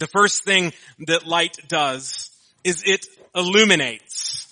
The 0.00 0.08
first 0.08 0.42
thing 0.42 0.72
that 1.06 1.24
light 1.24 1.56
does 1.68 2.31
is 2.64 2.82
it 2.84 3.06
illuminates. 3.34 4.48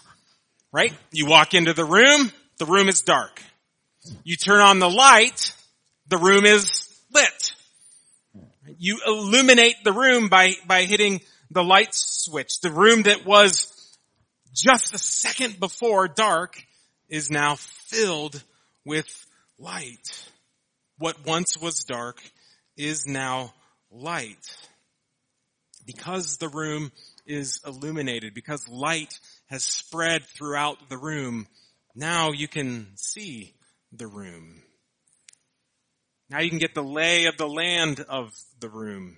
Right? 0.73 0.93
You 1.11 1.27
walk 1.27 1.55
into 1.55 1.73
the 1.73 1.85
room, 1.85 2.33
the 2.59 2.67
room 2.67 2.89
is 2.89 3.03
dark. 3.03 3.43
You 4.25 4.37
turn 4.37 4.61
on 4.61 4.79
the 4.79 4.91
light, 4.91 5.53
the 6.09 6.19
room 6.19 6.45
is 6.45 6.89
lit. 7.13 7.53
You 8.79 9.01
illuminate 9.07 9.77
the 9.85 9.93
room 9.93 10.29
by, 10.29 10.55
by 10.67 10.85
hitting 10.85 11.21
the 11.51 11.65
light 11.65 11.95
switch. 11.95 12.61
The 12.61 12.71
room 12.71 13.03
that 13.03 13.27
was 13.27 13.67
just 14.55 14.95
a 14.95 14.99
second 14.99 15.59
before 15.59 16.09
dark 16.09 16.63
is 17.09 17.31
now 17.31 17.57
filled 17.57 18.43
with 18.85 19.27
light. 19.59 20.29
What 20.99 21.27
once 21.27 21.59
was 21.59 21.85
dark 21.85 22.21
is 22.77 23.07
now 23.07 23.53
light. 23.91 24.57
Because 25.85 26.37
the 26.37 26.49
room 26.49 26.93
is 27.31 27.61
illuminated, 27.67 28.35
because 28.35 28.69
light 28.69 29.19
has 29.47 29.65
spread 29.65 30.25
throughout 30.25 30.89
the 30.89 30.99
room, 30.99 31.47
now 31.95 32.33
you 32.33 32.49
can 32.49 32.89
see 32.97 33.55
the 33.93 34.07
room. 34.07 34.63
Now 36.29 36.41
you 36.41 36.51
can 36.51 36.59
get 36.59 36.75
the 36.75 36.83
lay 36.83 37.27
of 37.27 37.37
the 37.37 37.49
land 37.49 38.05
of 38.09 38.33
the 38.61 38.69
room. 38.69 39.17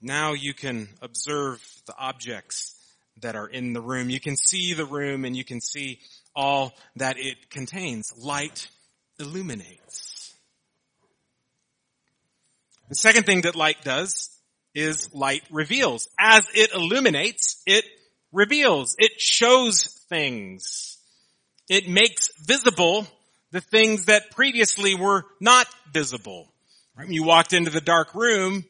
Now 0.00 0.32
you 0.32 0.54
can 0.54 0.88
observe 1.00 1.62
the 1.86 1.96
objects 1.98 2.74
that 3.20 3.36
are 3.36 3.48
in 3.48 3.72
the 3.72 3.80
room. 3.80 4.10
You 4.10 4.20
can 4.20 4.36
see 4.36 4.74
the 4.74 4.86
room 4.86 5.24
and 5.24 5.36
you 5.36 5.44
can 5.44 5.60
see 5.60 6.00
all 6.34 6.72
that 6.96 7.16
it 7.18 7.50
contains. 7.50 8.12
Light 8.18 8.68
illuminates. 9.18 10.34
The 12.88 12.96
second 12.96 13.24
thing 13.24 13.42
that 13.42 13.54
light 13.54 13.82
does 13.84 14.33
is 14.74 15.14
light 15.14 15.42
reveals. 15.50 16.08
As 16.18 16.46
it 16.54 16.74
illuminates, 16.74 17.62
it 17.66 17.84
reveals. 18.32 18.96
It 18.98 19.20
shows 19.20 19.84
things. 20.08 20.98
It 21.68 21.88
makes 21.88 22.30
visible 22.44 23.06
the 23.52 23.60
things 23.60 24.06
that 24.06 24.32
previously 24.32 24.94
were 24.94 25.24
not 25.40 25.68
visible. 25.92 26.48
When 26.94 27.12
you 27.12 27.22
walked 27.22 27.52
into 27.52 27.70
the 27.70 27.80
dark 27.80 28.14
room, 28.14 28.64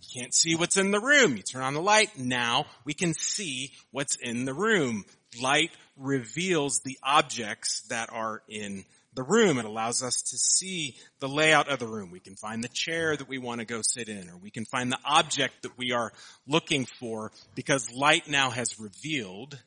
you 0.00 0.20
can't 0.20 0.34
see 0.34 0.54
what's 0.54 0.76
in 0.76 0.90
the 0.90 1.00
room. 1.00 1.36
You 1.36 1.42
turn 1.42 1.62
on 1.62 1.74
the 1.74 1.80
light. 1.80 2.18
Now 2.18 2.66
we 2.84 2.92
can 2.92 3.14
see 3.14 3.72
what's 3.90 4.16
in 4.16 4.44
the 4.44 4.54
room. 4.54 5.04
Light 5.40 5.70
reveals 5.96 6.80
the 6.80 6.98
objects 7.02 7.82
that 7.88 8.12
are 8.12 8.42
in 8.48 8.84
the 9.16 9.22
room. 9.22 9.58
It 9.58 9.64
allows 9.64 10.02
us 10.02 10.22
to 10.22 10.36
see 10.36 10.96
the 11.18 11.28
layout 11.28 11.68
of 11.68 11.78
the 11.80 11.88
room. 11.88 12.10
We 12.10 12.20
can 12.20 12.36
find 12.36 12.62
the 12.62 12.68
chair 12.68 13.16
that 13.16 13.28
we 13.28 13.38
want 13.38 13.60
to 13.60 13.64
go 13.64 13.80
sit 13.82 14.08
in, 14.08 14.28
or 14.28 14.36
we 14.36 14.50
can 14.50 14.64
find 14.64 14.92
the 14.92 14.98
object 15.04 15.62
that 15.62 15.76
we 15.76 15.92
are 15.92 16.12
looking 16.46 16.86
for 17.00 17.32
because 17.54 17.92
light 17.92 18.28
now 18.28 18.50
has 18.50 18.78
revealed 18.78 19.58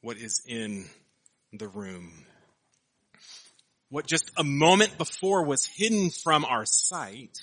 what 0.00 0.18
is 0.18 0.42
in 0.46 0.84
the 1.52 1.66
room. 1.66 2.12
What 3.88 4.06
just 4.06 4.30
a 4.36 4.44
moment 4.44 4.98
before 4.98 5.44
was 5.44 5.66
hidden 5.66 6.10
from 6.10 6.44
our 6.44 6.64
sight 6.66 7.38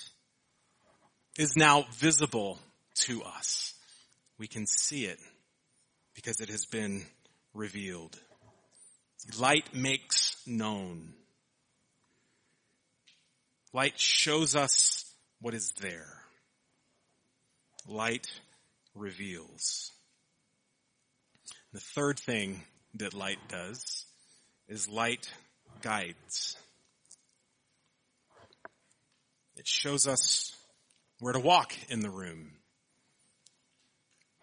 is 1.38 1.56
now 1.56 1.86
visible 1.92 2.58
to 2.94 3.22
us. 3.22 3.74
We 4.38 4.46
can 4.46 4.66
see 4.66 5.06
it 5.06 5.18
because 6.14 6.40
it 6.40 6.50
has 6.50 6.66
been 6.66 7.04
revealed. 7.54 8.18
Light 9.38 9.74
makes 9.74 10.36
known. 10.46 11.14
Light 13.72 13.98
shows 13.98 14.54
us 14.54 15.04
what 15.40 15.54
is 15.54 15.72
there. 15.80 16.22
Light 17.88 18.26
reveals. 18.94 19.92
The 21.72 21.80
third 21.80 22.18
thing 22.18 22.60
that 22.94 23.14
light 23.14 23.38
does 23.48 24.04
is 24.68 24.88
light 24.88 25.30
guides. 25.80 26.56
It 29.56 29.66
shows 29.66 30.06
us 30.06 30.54
where 31.20 31.32
to 31.32 31.40
walk 31.40 31.74
in 31.88 32.00
the 32.00 32.10
room. 32.10 32.52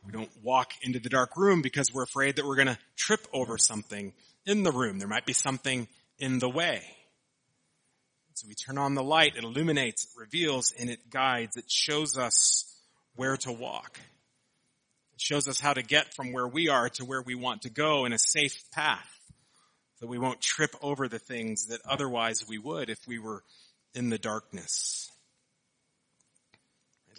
We 0.06 0.12
don't 0.12 0.32
walk 0.42 0.72
into 0.82 1.00
the 1.00 1.10
dark 1.10 1.38
room 1.38 1.62
because 1.62 1.94
we're 1.94 2.04
afraid 2.04 2.38
that 2.38 2.46
we're 2.46 2.56
going 2.56 2.68
to 2.68 2.80
trip 2.96 3.28
over 3.32 3.58
something 3.58 4.14
in 4.46 4.64
the 4.64 4.72
room. 4.72 4.98
There 4.98 5.08
might 5.08 5.26
be 5.26 5.34
something 5.34 5.88
in 6.18 6.40
the 6.40 6.50
way. 6.50 6.82
So 8.40 8.48
we 8.48 8.56
turn 8.56 8.78
on 8.78 8.96
the 8.96 9.04
light, 9.04 9.36
it 9.36 9.44
illuminates, 9.44 10.06
it 10.06 10.12
reveals, 10.18 10.72
and 10.80 10.90
it 10.90 11.10
guides. 11.10 11.58
It 11.58 11.70
shows 11.70 12.18
us 12.18 12.74
where 13.18 13.36
to 13.36 13.52
walk. 13.52 14.00
It 15.14 15.20
shows 15.20 15.50
us 15.50 15.60
how 15.60 15.74
to 15.74 15.84
get 15.84 16.14
from 16.14 16.32
where 16.32 16.48
we 16.48 16.70
are 16.70 16.88
to 16.88 17.04
where 17.04 17.22
we 17.22 17.36
want 17.36 17.64
to 17.64 17.70
go 17.70 18.06
in 18.06 18.14
a 18.14 18.18
safe 18.18 18.64
path. 18.72 19.20
So 20.00 20.08
we 20.08 20.18
won't 20.18 20.40
trip 20.40 20.74
over 20.82 21.10
the 21.10 21.20
things 21.20 21.66
that 21.66 21.82
otherwise 21.86 22.48
we 22.48 22.58
would 22.58 22.90
if 22.90 23.00
we 23.06 23.20
were 23.20 23.44
in 23.94 24.10
the 24.10 24.18
darkness. 24.18 25.12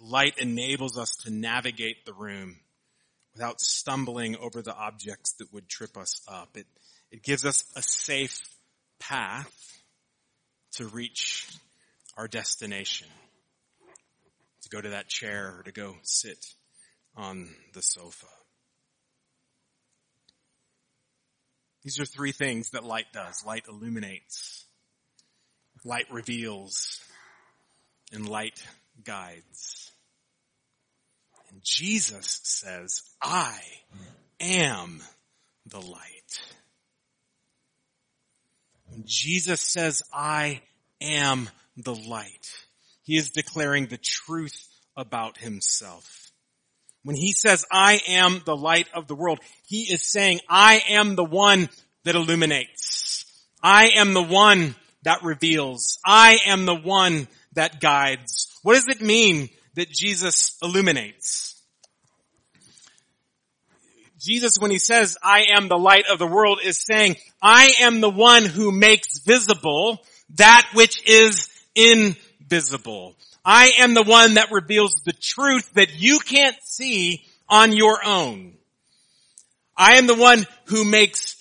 Light 0.01 0.39
enables 0.39 0.97
us 0.97 1.15
to 1.17 1.29
navigate 1.31 2.03
the 2.03 2.13
room 2.13 2.55
without 3.35 3.61
stumbling 3.61 4.37
over 4.37 4.63
the 4.63 4.75
objects 4.75 5.33
that 5.33 5.53
would 5.53 5.69
trip 5.69 5.97
us 5.97 6.19
up. 6.27 6.57
It, 6.57 6.65
it 7.11 7.21
gives 7.21 7.45
us 7.45 7.63
a 7.75 7.83
safe 7.83 8.41
path 8.99 9.80
to 10.73 10.87
reach 10.87 11.47
our 12.17 12.27
destination. 12.27 13.07
To 14.63 14.69
go 14.69 14.81
to 14.81 14.89
that 14.89 15.07
chair 15.07 15.55
or 15.57 15.63
to 15.63 15.71
go 15.71 15.95
sit 16.03 16.45
on 17.15 17.49
the 17.73 17.81
sofa. 17.81 18.27
These 21.83 21.99
are 21.99 22.05
three 22.05 22.31
things 22.31 22.71
that 22.71 22.83
light 22.83 23.11
does. 23.11 23.43
Light 23.45 23.65
illuminates, 23.67 24.65
light 25.83 26.05
reveals, 26.11 27.01
and 28.13 28.29
light 28.29 28.63
guides. 29.03 29.91
And 31.49 31.61
Jesus 31.63 32.39
says, 32.43 33.01
I 33.21 33.59
am 34.39 35.01
the 35.65 35.81
light. 35.81 36.20
Jesus 39.05 39.61
says, 39.61 40.01
I 40.13 40.61
am 40.99 41.49
the 41.77 41.95
light, 41.95 42.51
he 43.03 43.17
is 43.17 43.29
declaring 43.29 43.87
the 43.87 43.97
truth 43.97 44.67
about 44.95 45.37
himself. 45.37 46.31
When 47.03 47.15
he 47.15 47.31
says, 47.31 47.65
I 47.71 48.01
am 48.07 48.41
the 48.45 48.55
light 48.55 48.87
of 48.93 49.07
the 49.07 49.15
world, 49.15 49.39
he 49.65 49.91
is 49.91 50.03
saying, 50.03 50.41
I 50.47 50.83
am 50.89 51.15
the 51.15 51.23
one 51.23 51.69
that 52.03 52.15
illuminates. 52.15 53.25
I 53.63 53.91
am 53.95 54.13
the 54.13 54.21
one 54.21 54.75
that 55.03 55.23
reveals. 55.23 55.99
I 56.05 56.39
am 56.45 56.65
the 56.65 56.75
one 56.75 57.27
that 57.53 57.79
guides. 57.79 58.47
What 58.61 58.75
does 58.75 58.87
it 58.87 59.01
mean 59.01 59.49
that 59.75 59.89
Jesus 59.89 60.57
illuminates? 60.61 61.50
Jesus, 64.21 64.57
when 64.59 64.69
he 64.69 64.77
says, 64.77 65.17
I 65.23 65.45
am 65.57 65.67
the 65.67 65.79
light 65.79 66.05
of 66.11 66.19
the 66.19 66.27
world, 66.27 66.59
is 66.63 66.79
saying, 66.79 67.15
I 67.41 67.73
am 67.81 68.01
the 68.01 68.09
one 68.09 68.45
who 68.45 68.71
makes 68.71 69.19
visible 69.19 69.99
that 70.35 70.69
which 70.73 71.07
is 71.07 71.49
invisible. 71.75 73.15
I 73.43 73.71
am 73.79 73.95
the 73.95 74.03
one 74.03 74.35
that 74.35 74.51
reveals 74.51 74.93
the 75.03 75.13
truth 75.13 75.73
that 75.73 75.99
you 75.99 76.19
can't 76.19 76.55
see 76.61 77.25
on 77.49 77.73
your 77.73 78.05
own. 78.05 78.53
I 79.75 79.93
am 79.93 80.05
the 80.05 80.15
one 80.15 80.45
who 80.65 80.85
makes 80.85 81.35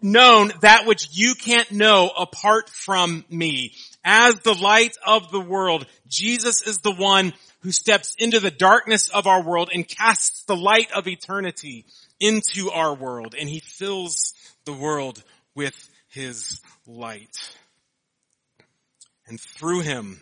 known 0.00 0.52
that 0.60 0.86
which 0.86 1.08
you 1.12 1.34
can't 1.34 1.72
know 1.72 2.10
apart 2.16 2.70
from 2.70 3.24
me. 3.28 3.72
As 4.04 4.38
the 4.40 4.54
light 4.54 4.96
of 5.04 5.32
the 5.32 5.40
world, 5.40 5.86
Jesus 6.06 6.62
is 6.62 6.78
the 6.78 6.94
one 6.94 7.32
who 7.60 7.72
steps 7.72 8.14
into 8.18 8.40
the 8.40 8.50
darkness 8.50 9.08
of 9.08 9.26
our 9.26 9.42
world 9.42 9.70
and 9.72 9.86
casts 9.86 10.44
the 10.44 10.56
light 10.56 10.90
of 10.92 11.08
eternity 11.08 11.84
into 12.20 12.70
our 12.70 12.94
world 12.94 13.34
and 13.38 13.48
he 13.48 13.60
fills 13.60 14.34
the 14.64 14.72
world 14.72 15.22
with 15.54 15.88
his 16.08 16.60
light. 16.86 17.36
And 19.26 19.40
through 19.40 19.80
him, 19.80 20.20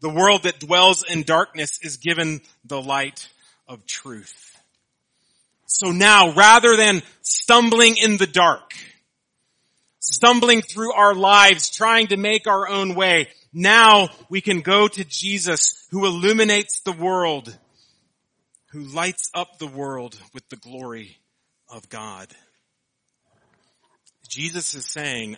the 0.00 0.10
world 0.10 0.44
that 0.44 0.60
dwells 0.60 1.04
in 1.04 1.22
darkness 1.22 1.78
is 1.82 1.96
given 1.96 2.40
the 2.64 2.80
light 2.80 3.28
of 3.66 3.86
truth. 3.86 4.56
So 5.66 5.92
now, 5.92 6.32
rather 6.32 6.76
than 6.76 7.02
stumbling 7.22 7.96
in 7.96 8.16
the 8.16 8.26
dark, 8.26 8.72
stumbling 10.00 10.62
through 10.62 10.92
our 10.92 11.14
lives, 11.14 11.70
trying 11.70 12.08
to 12.08 12.16
make 12.16 12.46
our 12.46 12.68
own 12.68 12.94
way, 12.94 13.28
now 13.58 14.08
we 14.30 14.40
can 14.40 14.60
go 14.60 14.86
to 14.86 15.04
Jesus 15.04 15.86
who 15.90 16.06
illuminates 16.06 16.80
the 16.80 16.92
world, 16.92 17.56
who 18.70 18.84
lights 18.84 19.30
up 19.34 19.58
the 19.58 19.66
world 19.66 20.16
with 20.32 20.48
the 20.48 20.56
glory 20.56 21.16
of 21.68 21.88
God. 21.88 22.28
Jesus 24.28 24.74
is 24.74 24.86
saying, 24.86 25.36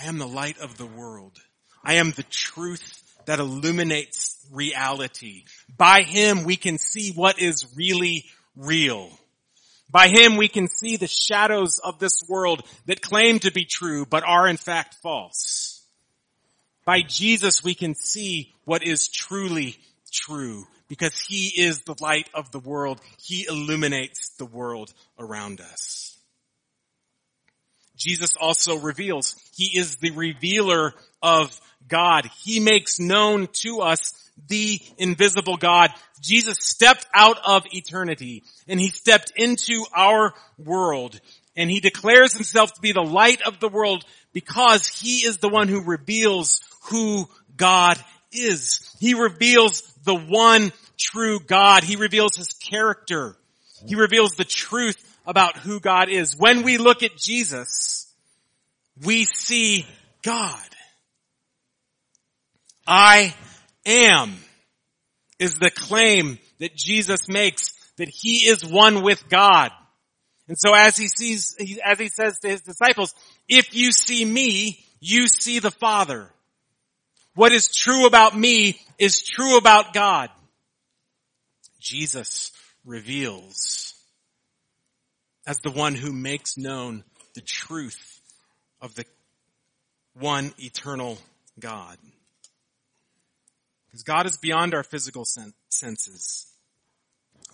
I 0.00 0.06
am 0.06 0.16
the 0.16 0.26
light 0.26 0.58
of 0.60 0.78
the 0.78 0.86
world. 0.86 1.38
I 1.84 1.94
am 1.94 2.12
the 2.12 2.22
truth 2.22 3.02
that 3.26 3.38
illuminates 3.38 4.46
reality. 4.50 5.44
By 5.76 6.02
Him 6.02 6.44
we 6.44 6.56
can 6.56 6.78
see 6.78 7.12
what 7.12 7.38
is 7.38 7.66
really 7.76 8.24
real. 8.56 9.10
By 9.90 10.08
Him 10.08 10.36
we 10.38 10.48
can 10.48 10.68
see 10.68 10.96
the 10.96 11.06
shadows 11.06 11.80
of 11.84 11.98
this 11.98 12.22
world 12.28 12.62
that 12.86 13.02
claim 13.02 13.40
to 13.40 13.52
be 13.52 13.66
true 13.66 14.06
but 14.06 14.24
are 14.26 14.48
in 14.48 14.56
fact 14.56 14.94
false. 15.02 15.73
By 16.84 17.00
Jesus 17.06 17.64
we 17.64 17.74
can 17.74 17.94
see 17.94 18.54
what 18.64 18.86
is 18.86 19.08
truly 19.08 19.78
true 20.12 20.66
because 20.88 21.18
He 21.18 21.52
is 21.62 21.80
the 21.80 21.96
light 22.00 22.28
of 22.34 22.50
the 22.50 22.58
world. 22.58 23.00
He 23.18 23.46
illuminates 23.48 24.30
the 24.38 24.46
world 24.46 24.92
around 25.18 25.60
us. 25.60 26.16
Jesus 27.96 28.36
also 28.40 28.78
reveals. 28.78 29.36
He 29.54 29.78
is 29.78 29.96
the 29.96 30.10
revealer 30.10 30.92
of 31.22 31.58
God. 31.88 32.28
He 32.42 32.60
makes 32.60 32.98
known 32.98 33.48
to 33.62 33.80
us 33.80 34.12
the 34.48 34.80
invisible 34.98 35.56
God. 35.56 35.90
Jesus 36.20 36.58
stepped 36.60 37.06
out 37.14 37.38
of 37.46 37.64
eternity 37.70 38.42
and 38.66 38.80
he 38.80 38.88
stepped 38.88 39.32
into 39.36 39.84
our 39.94 40.34
world 40.58 41.20
and 41.56 41.70
he 41.70 41.80
declares 41.80 42.32
himself 42.32 42.72
to 42.72 42.80
be 42.80 42.92
the 42.92 43.00
light 43.00 43.42
of 43.42 43.60
the 43.60 43.68
world 43.68 44.04
because 44.32 44.88
he 44.88 45.18
is 45.18 45.38
the 45.38 45.48
one 45.48 45.68
who 45.68 45.84
reveals 45.84 46.60
who 46.90 47.28
God 47.56 48.02
is. 48.32 48.96
He 49.00 49.14
reveals 49.14 49.82
the 50.04 50.14
one 50.14 50.72
true 50.98 51.40
God. 51.40 51.84
He 51.84 51.96
reveals 51.96 52.36
his 52.36 52.52
character. 52.52 53.36
He 53.86 53.94
reveals 53.94 54.34
the 54.34 54.44
truth 54.44 54.96
about 55.26 55.58
who 55.58 55.80
God 55.80 56.08
is. 56.08 56.36
When 56.36 56.62
we 56.62 56.78
look 56.78 57.02
at 57.02 57.16
Jesus, 57.16 58.12
we 59.04 59.24
see 59.24 59.86
God. 60.22 60.58
I 62.86 63.34
am 63.86 64.34
is 65.38 65.54
the 65.54 65.70
claim 65.70 66.38
that 66.60 66.76
Jesus 66.76 67.28
makes 67.28 67.72
that 67.96 68.08
he 68.08 68.46
is 68.48 68.64
one 68.64 69.02
with 69.02 69.28
God. 69.28 69.70
And 70.48 70.56
so 70.58 70.74
as 70.74 70.96
he 70.96 71.08
sees, 71.08 71.56
as 71.84 71.98
he 71.98 72.08
says 72.08 72.38
to 72.40 72.48
his 72.48 72.60
disciples, 72.60 73.14
if 73.48 73.74
you 73.74 73.92
see 73.92 74.24
me, 74.24 74.84
you 75.00 75.28
see 75.28 75.58
the 75.58 75.70
Father. 75.70 76.30
What 77.34 77.52
is 77.52 77.74
true 77.74 78.06
about 78.06 78.36
me 78.36 78.80
is 78.98 79.22
true 79.22 79.56
about 79.56 79.92
God. 79.92 80.30
Jesus 81.80 82.52
reveals 82.84 83.94
as 85.46 85.58
the 85.58 85.70
one 85.70 85.94
who 85.94 86.12
makes 86.12 86.56
known 86.56 87.04
the 87.34 87.40
truth 87.40 88.20
of 88.80 88.94
the 88.94 89.04
one 90.14 90.52
eternal 90.58 91.18
God. 91.58 91.98
Because 93.86 94.04
God 94.04 94.26
is 94.26 94.36
beyond 94.38 94.74
our 94.74 94.82
physical 94.82 95.24
senses. 95.68 96.46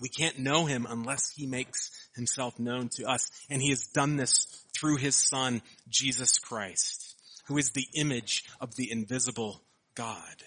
We 0.00 0.08
can't 0.08 0.38
know 0.38 0.66
him 0.66 0.86
unless 0.88 1.32
he 1.34 1.46
makes 1.46 1.90
himself 2.14 2.58
known 2.58 2.88
to 2.96 3.04
us. 3.04 3.30
And 3.50 3.60
he 3.60 3.70
has 3.70 3.86
done 3.88 4.16
this 4.16 4.46
through 4.74 4.96
his 4.96 5.16
son, 5.16 5.62
Jesus 5.88 6.38
Christ, 6.38 7.16
who 7.46 7.58
is 7.58 7.70
the 7.70 7.86
image 7.94 8.44
of 8.60 8.76
the 8.76 8.90
invisible 8.90 9.60
God. 9.94 10.42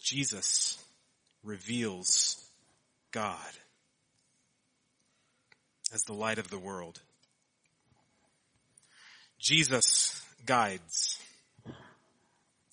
Jesus 0.00 0.82
reveals 1.42 2.42
God 3.10 3.36
as 5.92 6.02
the 6.04 6.14
light 6.14 6.38
of 6.38 6.50
the 6.50 6.58
world. 6.58 7.00
Jesus 9.38 10.24
guides. 10.46 11.20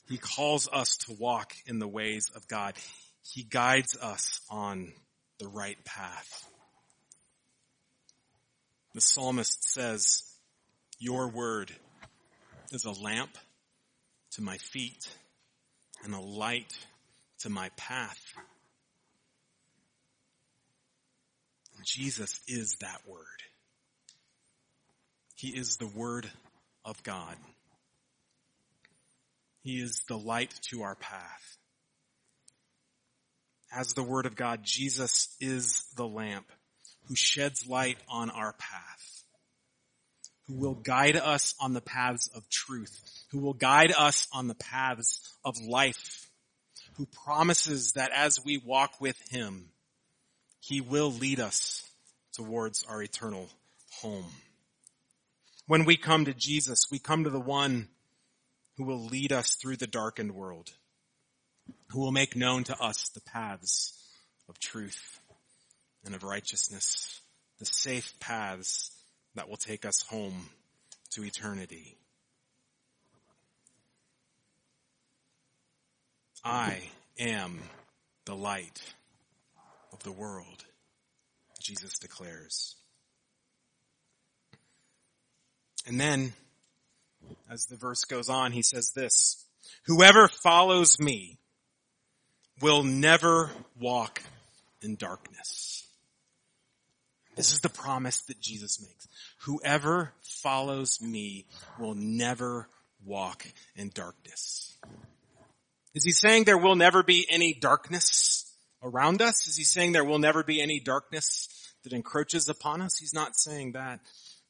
He 0.08 0.18
calls 0.18 0.70
us 0.72 0.98
to 1.08 1.14
walk 1.14 1.54
in 1.66 1.80
the 1.80 1.88
ways 1.88 2.32
of 2.36 2.48
God. 2.48 2.76
He 3.22 3.44
guides 3.44 3.98
us 4.02 4.40
on 4.50 4.94
the 5.40 5.48
right 5.48 5.84
path. 5.84 6.48
The 8.94 9.02
psalmist 9.02 9.74
says, 9.74 10.24
your 11.00 11.28
word 11.28 11.72
is 12.72 12.86
a 12.86 12.92
lamp 12.92 13.38
to 14.36 14.42
my 14.42 14.58
feet 14.58 15.10
and 16.04 16.14
a 16.14 16.20
light 16.20 16.78
to 17.40 17.50
my 17.50 17.70
path. 17.78 18.22
Jesus 21.86 22.42
is 22.48 22.76
that 22.82 23.02
word. 23.08 23.26
He 25.36 25.50
is 25.50 25.78
the 25.78 25.88
word 25.88 26.30
of 26.84 27.02
God. 27.04 27.36
He 29.64 29.82
is 29.82 30.04
the 30.08 30.18
light 30.18 30.54
to 30.70 30.84
our 30.84 30.96
path. 30.96 31.58
As 33.74 33.94
the 33.94 34.04
word 34.04 34.26
of 34.26 34.36
God, 34.36 34.62
Jesus 34.64 35.36
is 35.40 35.84
the 35.96 36.08
lamp 36.08 36.46
who 37.08 37.16
sheds 37.16 37.68
light 37.68 37.98
on 38.10 38.30
our 38.30 38.54
path, 38.54 39.15
who 40.48 40.56
will 40.56 40.76
guide 40.76 41.16
us 41.16 41.56
on 41.60 41.74
the 41.74 41.82
paths 41.82 42.30
of 42.36 42.48
truth, 42.50 43.26
who 43.32 43.40
will 43.40 43.54
guide 43.54 43.94
us 43.98 44.28
on 44.32 44.48
the 44.48 44.56
paths 44.56 45.20
of 45.44 45.56
life, 45.60 46.30
who 46.98 47.08
promises 47.08 47.94
that 47.94 48.12
as 48.12 48.44
we 48.44 48.58
walk 48.58 49.02
with 49.02 49.18
him, 49.30 49.70
he 50.60 50.82
will 50.82 51.12
lead 51.12 51.40
us 51.40 51.84
towards 52.34 52.84
our 52.84 53.02
eternal 53.02 53.50
home. 54.02 54.26
When 55.68 55.86
we 55.86 55.98
come 55.98 56.26
to 56.26 56.34
Jesus, 56.34 56.86
we 56.92 57.00
come 57.00 57.24
to 57.24 57.30
the 57.30 57.40
one 57.40 57.88
who 58.78 58.84
will 58.84 59.06
lead 59.06 59.32
us 59.32 59.56
through 59.56 59.78
the 59.78 59.88
darkened 59.88 60.36
world, 60.36 60.72
who 61.90 62.02
will 62.02 62.12
make 62.12 62.36
known 62.36 62.64
to 62.66 62.80
us 62.80 63.10
the 63.10 63.22
paths 63.22 63.94
of 64.48 64.60
truth 64.60 65.20
and 66.06 66.14
of 66.14 66.24
righteousness, 66.24 67.20
the 67.58 67.66
safe 67.66 68.14
paths 68.20 68.95
that 69.36 69.50
will 69.50 69.58
take 69.58 69.86
us 69.86 70.02
home 70.04 70.50
to 71.12 71.24
eternity. 71.24 71.98
I 76.44 76.80
am 77.20 77.60
the 78.26 78.36
light 78.36 78.82
of 79.92 80.04
the 80.04 80.12
world, 80.12 80.66
Jesus 81.60 81.98
declares. 81.98 82.76
And 85.88 86.00
then, 86.00 86.34
as 87.50 87.66
the 87.66 87.76
verse 87.76 88.04
goes 88.06 88.30
on, 88.30 88.52
he 88.52 88.62
says 88.62 88.92
this, 88.96 89.46
whoever 89.86 90.28
follows 90.28 91.00
me 91.00 91.38
will 92.62 92.84
never 92.84 93.52
walk 93.80 94.22
in 94.82 94.96
darkness. 94.96 95.65
This 97.36 97.52
is 97.52 97.60
the 97.60 97.70
promise 97.70 98.22
that 98.24 98.40
Jesus 98.40 98.82
makes. 98.82 99.08
Whoever 99.42 100.14
follows 100.22 101.00
me 101.02 101.46
will 101.80 101.96
never 101.96 102.68
walk 103.04 103.46
in 103.76 103.92
darkness. 103.94 104.74
Is 105.94 106.04
he 106.04 106.12
saying 106.12 106.44
there 106.44 106.58
will 106.58 106.76
never 106.76 107.04
be 107.04 107.26
any 107.30 107.54
darkness 107.54 108.52
around 108.82 109.22
us? 109.22 109.48
Is 109.48 109.58
he 109.58 109.64
saying 109.64 109.92
there 109.92 110.06
will 110.06 110.20
never 110.20 110.44
be 110.44 110.62
any 110.62 110.80
darkness 110.80 111.50
that 111.84 111.94
encroaches 111.94 112.50
upon 112.50 112.82
us? 112.82 112.98
He's 112.98 113.14
not 113.14 113.36
saying 113.36 113.74
that. 113.74 114.00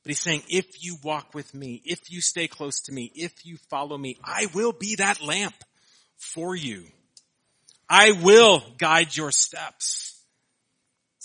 But 0.03 0.09
he's 0.09 0.19
saying, 0.19 0.43
if 0.49 0.83
you 0.83 0.97
walk 1.03 1.33
with 1.33 1.53
me, 1.55 1.81
if 1.83 2.11
you 2.11 2.21
stay 2.21 2.47
close 2.47 2.81
to 2.81 2.91
me, 2.91 3.11
if 3.15 3.45
you 3.45 3.57
follow 3.71 3.97
me, 3.97 4.19
I 4.23 4.47
will 4.53 4.71
be 4.71 4.95
that 4.97 5.21
lamp 5.21 5.55
for 6.15 6.55
you. 6.55 6.85
I 7.89 8.11
will 8.11 8.63
guide 8.77 9.15
your 9.15 9.31
steps. 9.31 10.04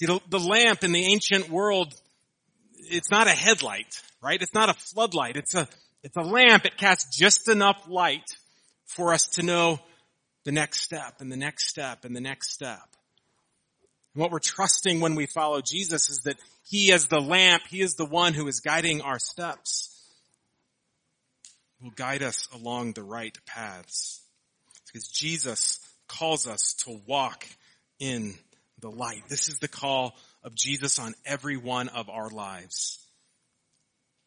See, 0.00 0.06
the, 0.06 0.18
the 0.30 0.38
lamp 0.40 0.82
in 0.82 0.92
the 0.92 1.04
ancient 1.04 1.50
world, 1.50 1.92
it's 2.78 3.10
not 3.10 3.26
a 3.26 3.32
headlight, 3.32 4.00
right? 4.22 4.40
It's 4.40 4.54
not 4.54 4.70
a 4.70 4.74
floodlight. 4.74 5.36
It's 5.36 5.54
a, 5.54 5.68
it's 6.02 6.16
a 6.16 6.22
lamp. 6.22 6.64
It 6.64 6.78
casts 6.78 7.18
just 7.18 7.48
enough 7.48 7.86
light 7.86 8.24
for 8.86 9.12
us 9.12 9.26
to 9.34 9.42
know 9.42 9.78
the 10.44 10.52
next 10.52 10.80
step 10.80 11.20
and 11.20 11.30
the 11.30 11.36
next 11.36 11.68
step 11.68 12.06
and 12.06 12.16
the 12.16 12.20
next 12.20 12.50
step. 12.50 12.80
And 14.14 14.22
what 14.22 14.30
we're 14.30 14.38
trusting 14.38 15.00
when 15.00 15.16
we 15.16 15.26
follow 15.26 15.60
Jesus 15.60 16.08
is 16.08 16.20
that 16.20 16.38
He 16.64 16.94
as 16.94 17.08
the 17.08 17.20
lamp, 17.20 17.64
He 17.68 17.82
is 17.82 17.96
the 17.96 18.06
one 18.06 18.32
who 18.32 18.48
is 18.48 18.60
guiding 18.60 19.02
our 19.02 19.18
steps, 19.18 20.02
will 21.82 21.90
guide 21.90 22.22
us 22.22 22.48
along 22.54 22.94
the 22.94 23.02
right 23.02 23.36
paths. 23.44 24.22
Because 24.86 25.08
Jesus 25.08 25.78
calls 26.08 26.48
us 26.48 26.72
to 26.86 27.02
walk 27.06 27.46
in 27.98 28.38
the 28.80 28.90
light. 28.90 29.22
This 29.28 29.48
is 29.48 29.58
the 29.58 29.68
call 29.68 30.14
of 30.42 30.54
Jesus 30.54 30.98
on 30.98 31.14
every 31.24 31.56
one 31.56 31.88
of 31.88 32.08
our 32.08 32.30
lives. 32.30 32.98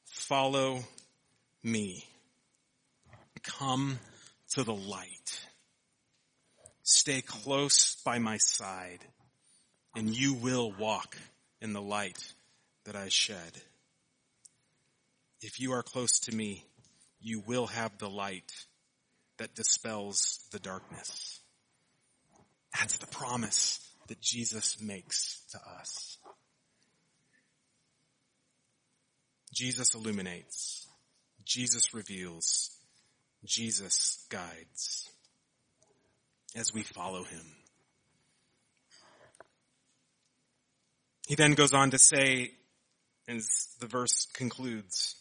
Follow 0.05 0.79
me. 1.63 2.05
Come 3.43 3.99
to 4.51 4.63
the 4.63 4.73
light. 4.73 5.39
Stay 6.83 7.21
close 7.21 7.95
by 8.05 8.19
my 8.19 8.37
side 8.37 8.99
and 9.95 10.17
you 10.17 10.33
will 10.33 10.71
walk 10.71 11.17
in 11.61 11.73
the 11.73 11.81
light 11.81 12.33
that 12.85 12.95
I 12.95 13.09
shed. 13.09 13.61
If 15.41 15.59
you 15.59 15.73
are 15.73 15.83
close 15.83 16.19
to 16.21 16.35
me, 16.35 16.63
you 17.21 17.41
will 17.45 17.67
have 17.67 17.97
the 17.97 18.09
light 18.09 18.51
that 19.37 19.55
dispels 19.55 20.45
the 20.51 20.59
darkness. 20.59 21.39
That's 22.73 22.97
the 22.97 23.07
promise 23.07 23.83
that 24.07 24.21
Jesus 24.21 24.81
makes 24.81 25.43
to 25.51 25.57
us. 25.79 26.17
Jesus 29.53 29.93
illuminates. 29.93 30.87
Jesus 31.45 31.93
reveals. 31.93 32.71
Jesus 33.45 34.25
guides 34.29 35.09
as 36.55 36.73
we 36.73 36.83
follow 36.83 37.23
him. 37.23 37.45
He 41.27 41.35
then 41.35 41.53
goes 41.53 41.73
on 41.73 41.91
to 41.91 41.99
say, 41.99 42.51
as 43.27 43.47
the 43.79 43.87
verse 43.87 44.27
concludes, 44.33 45.15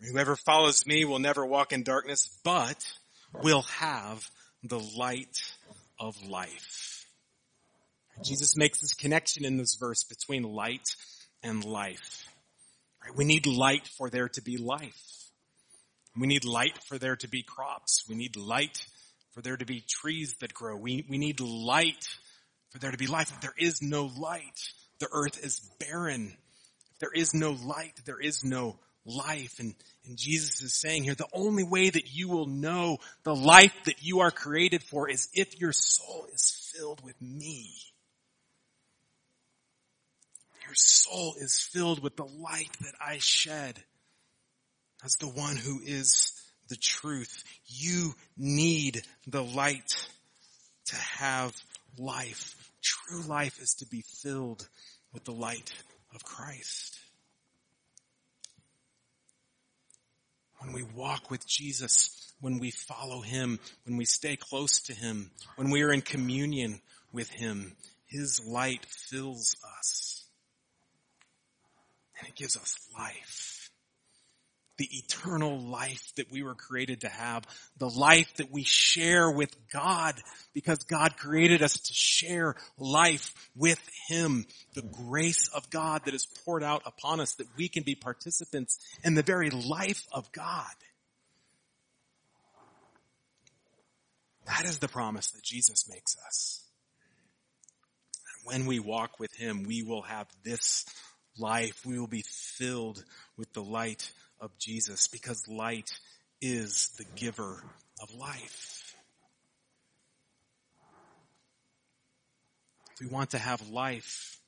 whoever 0.00 0.36
follows 0.36 0.86
me 0.86 1.04
will 1.04 1.18
never 1.18 1.44
walk 1.44 1.72
in 1.72 1.82
darkness, 1.82 2.30
but 2.44 2.86
will 3.42 3.62
have 3.62 4.30
the 4.62 4.78
light 4.78 5.54
of 5.98 6.16
life. 6.26 6.95
Jesus 8.24 8.56
makes 8.56 8.80
this 8.80 8.94
connection 8.94 9.44
in 9.44 9.56
this 9.56 9.76
verse 9.78 10.04
between 10.04 10.42
light 10.42 10.88
and 11.42 11.64
life. 11.64 12.26
We 13.14 13.24
need 13.24 13.46
light 13.46 13.86
for 13.86 14.10
there 14.10 14.28
to 14.30 14.42
be 14.42 14.56
life. 14.56 15.02
We 16.18 16.26
need 16.26 16.44
light 16.44 16.78
for 16.84 16.98
there 16.98 17.16
to 17.16 17.28
be 17.28 17.42
crops. 17.42 18.04
We 18.08 18.16
need 18.16 18.36
light 18.36 18.84
for 19.32 19.42
there 19.42 19.56
to 19.56 19.66
be 19.66 19.84
trees 19.86 20.34
that 20.40 20.54
grow. 20.54 20.76
We, 20.76 21.04
we 21.08 21.18
need 21.18 21.40
light 21.40 22.08
for 22.70 22.78
there 22.78 22.90
to 22.90 22.96
be 22.96 23.06
life. 23.06 23.30
If 23.30 23.40
there 23.42 23.54
is 23.58 23.82
no 23.82 24.10
light, 24.18 24.72
the 24.98 25.08
earth 25.12 25.44
is 25.44 25.60
barren. 25.78 26.34
If 26.92 26.98
there 27.00 27.12
is 27.14 27.34
no 27.34 27.52
light, 27.52 28.00
there 28.06 28.20
is 28.20 28.42
no 28.44 28.78
life. 29.04 29.58
And, 29.58 29.74
and 30.06 30.16
Jesus 30.16 30.62
is 30.62 30.74
saying 30.74 31.04
here, 31.04 31.14
the 31.14 31.28
only 31.34 31.64
way 31.64 31.90
that 31.90 32.14
you 32.14 32.28
will 32.28 32.46
know 32.46 32.98
the 33.24 33.34
life 33.34 33.74
that 33.84 34.02
you 34.02 34.20
are 34.20 34.30
created 34.30 34.82
for 34.82 35.08
is 35.08 35.28
if 35.34 35.60
your 35.60 35.72
soul 35.72 36.26
is 36.32 36.72
filled 36.74 37.04
with 37.04 37.20
me. 37.20 37.74
Your 40.66 40.74
soul 40.74 41.34
is 41.38 41.60
filled 41.60 42.02
with 42.02 42.16
the 42.16 42.24
light 42.24 42.70
that 42.80 42.94
I 43.00 43.18
shed 43.18 43.78
as 45.04 45.16
the 45.16 45.28
one 45.28 45.56
who 45.56 45.80
is 45.84 46.32
the 46.68 46.76
truth. 46.76 47.44
You 47.66 48.14
need 48.36 49.02
the 49.26 49.44
light 49.44 50.08
to 50.86 50.96
have 50.96 51.54
life. 51.98 52.70
True 52.82 53.22
life 53.22 53.60
is 53.60 53.74
to 53.74 53.86
be 53.86 54.02
filled 54.22 54.68
with 55.12 55.24
the 55.24 55.32
light 55.32 55.72
of 56.14 56.24
Christ. 56.24 56.98
When 60.58 60.72
we 60.72 60.82
walk 60.82 61.30
with 61.30 61.46
Jesus, 61.46 62.32
when 62.40 62.58
we 62.58 62.70
follow 62.70 63.20
Him, 63.20 63.60
when 63.84 63.96
we 63.96 64.04
stay 64.04 64.36
close 64.36 64.80
to 64.82 64.94
Him, 64.94 65.30
when 65.56 65.70
we 65.70 65.82
are 65.82 65.92
in 65.92 66.02
communion 66.02 66.80
with 67.12 67.30
Him, 67.30 67.76
His 68.06 68.44
light 68.44 68.84
fills 68.86 69.54
us. 69.78 70.15
And 72.18 72.28
it 72.28 72.34
gives 72.34 72.56
us 72.56 72.76
life 72.96 73.56
the 74.78 74.88
eternal 74.92 75.58
life 75.58 76.12
that 76.16 76.30
we 76.30 76.42
were 76.42 76.54
created 76.54 77.00
to 77.00 77.08
have, 77.08 77.44
the 77.78 77.88
life 77.88 78.32
that 78.36 78.50
we 78.50 78.62
share 78.62 79.30
with 79.30 79.54
God 79.72 80.14
because 80.52 80.84
God 80.84 81.16
created 81.16 81.62
us 81.62 81.78
to 81.80 81.94
share 81.94 82.56
life 82.78 83.32
with 83.54 83.80
Him, 84.08 84.46
the 84.74 84.82
grace 84.82 85.48
of 85.54 85.70
God 85.70 86.02
that 86.04 86.14
is 86.14 86.26
poured 86.44 86.62
out 86.62 86.82
upon 86.84 87.20
us 87.20 87.34
that 87.34 87.48
we 87.56 87.68
can 87.68 87.84
be 87.84 87.94
participants 87.94 88.78
in 89.02 89.14
the 89.14 89.22
very 89.22 89.50
life 89.50 90.06
of 90.12 90.30
God. 90.32 90.64
That 94.46 94.64
is 94.64 94.78
the 94.78 94.88
promise 94.88 95.30
that 95.32 95.42
Jesus 95.42 95.88
makes 95.88 96.16
us. 96.26 96.62
When 98.44 98.66
we 98.66 98.78
walk 98.78 99.18
with 99.18 99.34
Him, 99.34 99.64
we 99.64 99.82
will 99.82 100.02
have 100.02 100.28
this 100.44 100.84
life. 101.38 101.84
We 101.84 101.98
will 101.98 102.06
be 102.06 102.24
filled 102.26 103.02
with 103.36 103.52
the 103.52 103.62
light 103.62 104.10
of 104.40 104.56
Jesus 104.58 105.08
because 105.08 105.48
light 105.48 105.90
is 106.40 106.90
the 106.98 107.06
giver 107.16 107.62
of 108.00 108.14
life. 108.14 108.94
If 112.94 113.00
we 113.00 113.06
want 113.08 113.30
to 113.30 113.38
have 113.38 113.68
life, 113.68 114.40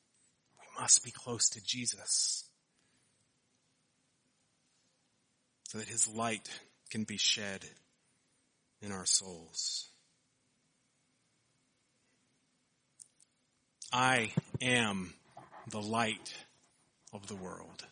we 0.61 0.83
must 0.83 1.05
be 1.05 1.11
close 1.11 1.51
to 1.51 1.65
Jesus 1.65 2.49
so 5.69 5.79
that 5.79 5.89
his 5.89 6.09
light 6.09 6.49
can 6.91 7.05
be 7.05 7.19
shed 7.19 7.63
in 8.81 8.91
our 8.91 9.05
souls. 9.05 9.89
I 13.93 14.33
am 14.63 15.13
the 15.71 15.81
light 15.81 16.33
of 17.19 17.27
the 17.27 17.35
world. 17.35 17.85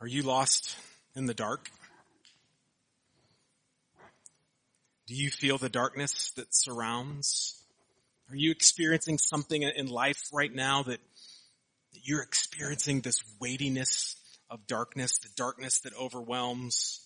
Are 0.00 0.06
you 0.06 0.22
lost 0.22 0.76
in 1.16 1.24
the 1.24 1.32
dark? 1.32 1.70
Do 5.06 5.14
you 5.14 5.30
feel 5.30 5.56
the 5.56 5.70
darkness 5.70 6.32
that 6.36 6.54
surrounds? 6.54 7.62
Are 8.30 8.36
you 8.36 8.50
experiencing 8.50 9.16
something 9.16 9.62
in 9.62 9.86
life 9.86 10.28
right 10.32 10.54
now 10.54 10.82
that, 10.82 11.00
that 11.92 12.00
you're 12.02 12.22
experiencing 12.22 13.00
this 13.00 13.22
weightiness 13.40 14.16
of 14.50 14.66
darkness, 14.66 15.18
the 15.18 15.30
darkness 15.34 15.80
that 15.80 15.94
overwhelms. 15.98 17.00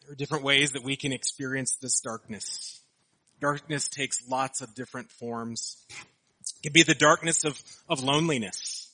There 0.00 0.12
are 0.12 0.16
different 0.16 0.42
ways 0.42 0.72
that 0.72 0.82
we 0.82 0.96
can 0.96 1.12
experience 1.12 1.76
this 1.76 2.00
darkness. 2.00 2.77
Darkness 3.40 3.88
takes 3.88 4.28
lots 4.28 4.60
of 4.60 4.74
different 4.74 5.10
forms. 5.10 5.76
It 5.90 6.62
can 6.62 6.72
be 6.72 6.82
the 6.82 6.94
darkness 6.94 7.44
of, 7.44 7.60
of 7.88 8.02
loneliness. 8.02 8.90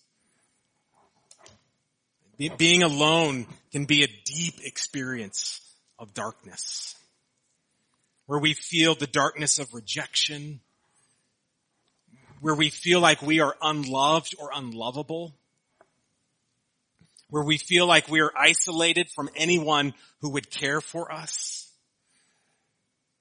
Be, 2.36 2.50
being 2.50 2.82
alone 2.82 3.46
can 3.72 3.84
be 3.86 4.02
a 4.02 4.08
deep 4.24 4.54
experience 4.64 5.60
of 5.98 6.12
darkness. 6.14 6.94
Where 8.26 8.38
we 8.38 8.54
feel 8.54 8.94
the 8.94 9.06
darkness 9.06 9.58
of 9.58 9.72
rejection. 9.72 10.60
Where 12.40 12.54
we 12.54 12.70
feel 12.70 13.00
like 13.00 13.22
we 13.22 13.40
are 13.40 13.56
unloved 13.62 14.34
or 14.38 14.50
unlovable. 14.54 15.34
Where 17.30 17.44
we 17.44 17.56
feel 17.56 17.86
like 17.86 18.10
we 18.10 18.20
are 18.20 18.32
isolated 18.36 19.08
from 19.08 19.30
anyone 19.36 19.94
who 20.20 20.30
would 20.30 20.50
care 20.50 20.80
for 20.80 21.10
us. 21.12 21.63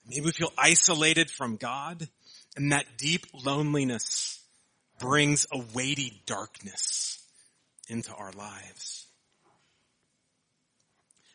Maybe 0.07 0.25
we 0.25 0.31
feel 0.31 0.51
isolated 0.57 1.29
from 1.29 1.55
God 1.55 2.07
and 2.55 2.71
that 2.71 2.97
deep 2.97 3.25
loneliness 3.45 4.39
brings 4.99 5.47
a 5.51 5.63
weighty 5.73 6.21
darkness 6.25 7.23
into 7.89 8.13
our 8.13 8.31
lives. 8.31 9.07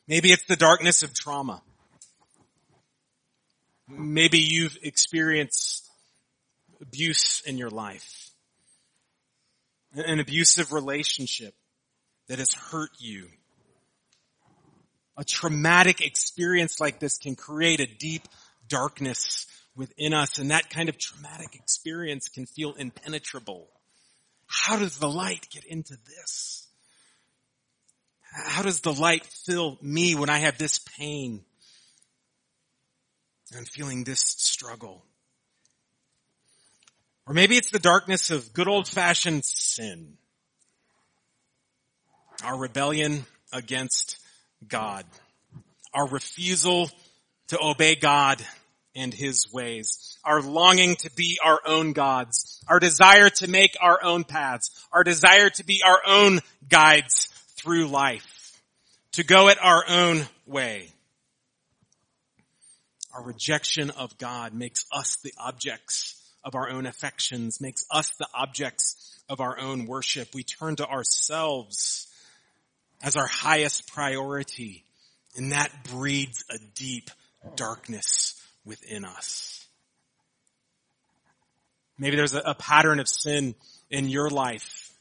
Maybe 0.06 0.32
it's 0.32 0.46
the 0.46 0.56
darkness 0.56 1.02
of 1.02 1.14
trauma. 1.14 1.62
Maybe 3.88 4.38
you've 4.38 4.78
experienced 4.82 5.88
abuse 6.80 7.42
in 7.46 7.58
your 7.58 7.70
life. 7.70 8.30
An 9.94 10.20
abusive 10.20 10.72
relationship 10.72 11.54
that 12.28 12.38
has 12.38 12.52
hurt 12.52 12.90
you. 12.98 13.28
A 15.16 15.24
traumatic 15.24 16.00
experience 16.00 16.80
like 16.80 17.00
this 17.00 17.18
can 17.18 17.34
create 17.34 17.80
a 17.80 17.86
deep 17.86 18.22
darkness 18.68 19.46
within 19.76 20.12
us 20.12 20.38
and 20.38 20.50
that 20.50 20.70
kind 20.70 20.88
of 20.88 20.98
traumatic 20.98 21.54
experience 21.54 22.28
can 22.28 22.46
feel 22.46 22.74
impenetrable. 22.74 23.68
How 24.46 24.78
does 24.78 24.98
the 24.98 25.08
light 25.08 25.46
get 25.50 25.64
into 25.64 25.96
this? 26.06 26.66
How 28.30 28.62
does 28.62 28.80
the 28.80 28.92
light 28.92 29.24
fill 29.24 29.78
me 29.80 30.14
when 30.14 30.30
I 30.30 30.38
have 30.38 30.58
this 30.58 30.78
pain? 30.98 31.44
I'm 33.56 33.64
feeling 33.64 34.04
this 34.04 34.20
struggle. 34.20 35.04
Or 37.26 37.34
maybe 37.34 37.56
it's 37.56 37.70
the 37.70 37.78
darkness 37.78 38.30
of 38.30 38.52
good 38.52 38.68
old 38.68 38.88
fashioned 38.88 39.44
sin. 39.44 40.16
Our 42.44 42.58
rebellion 42.58 43.24
against 43.52 44.18
God. 44.66 45.04
Our 45.94 46.06
refusal 46.08 46.90
to 47.48 47.58
obey 47.62 47.94
God 47.94 48.44
and 48.98 49.14
his 49.14 49.50
ways. 49.52 50.18
Our 50.24 50.42
longing 50.42 50.96
to 50.96 51.10
be 51.12 51.38
our 51.42 51.60
own 51.64 51.92
gods. 51.92 52.62
Our 52.68 52.80
desire 52.80 53.30
to 53.30 53.48
make 53.48 53.76
our 53.80 54.02
own 54.02 54.24
paths. 54.24 54.70
Our 54.92 55.04
desire 55.04 55.48
to 55.50 55.64
be 55.64 55.82
our 55.86 56.00
own 56.06 56.40
guides 56.68 57.28
through 57.56 57.86
life. 57.86 58.60
To 59.12 59.24
go 59.24 59.48
it 59.48 59.58
our 59.62 59.84
own 59.88 60.26
way. 60.46 60.88
Our 63.14 63.22
rejection 63.22 63.90
of 63.90 64.18
God 64.18 64.52
makes 64.52 64.84
us 64.92 65.16
the 65.22 65.32
objects 65.38 66.14
of 66.44 66.54
our 66.54 66.68
own 66.68 66.86
affections, 66.86 67.60
makes 67.60 67.86
us 67.90 68.10
the 68.18 68.28
objects 68.34 69.18
of 69.28 69.40
our 69.40 69.58
own 69.58 69.86
worship. 69.86 70.34
We 70.34 70.42
turn 70.42 70.76
to 70.76 70.88
ourselves 70.88 72.06
as 73.02 73.16
our 73.16 73.26
highest 73.26 73.92
priority, 73.92 74.84
and 75.36 75.52
that 75.52 75.70
breeds 75.84 76.44
a 76.50 76.58
deep 76.74 77.10
darkness 77.56 78.37
within 78.68 79.04
us. 79.04 79.66
Maybe 81.98 82.16
there's 82.16 82.34
a, 82.34 82.40
a 82.40 82.54
pattern 82.54 83.00
of 83.00 83.08
sin 83.08 83.56
in 83.90 84.08
your 84.08 84.30
life 84.30 84.92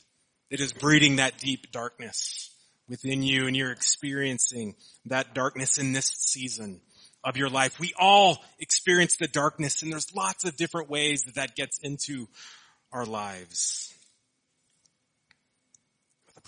that 0.49 0.59
is 0.59 0.73
breeding 0.73 1.17
that 1.17 1.37
deep 1.37 1.71
darkness 1.71 2.49
within 2.87 3.21
you 3.21 3.45
and 3.45 3.55
you're 3.55 3.71
experiencing 3.71 4.75
that 5.05 5.35
darkness 5.35 5.77
in 5.77 5.91
this 5.91 6.07
season 6.07 6.79
of 7.23 7.35
your 7.35 7.49
life. 7.49 7.79
We 7.79 7.93
all 7.99 8.37
experience 8.57 9.17
the 9.17 9.27
darkness 9.27 9.83
and 9.83 9.91
there's 9.91 10.15
lots 10.15 10.45
of 10.45 10.55
different 10.55 10.89
ways 10.89 11.23
that 11.23 11.35
that 11.35 11.55
gets 11.55 11.77
into 11.83 12.27
our 12.91 13.05
lives 13.05 13.93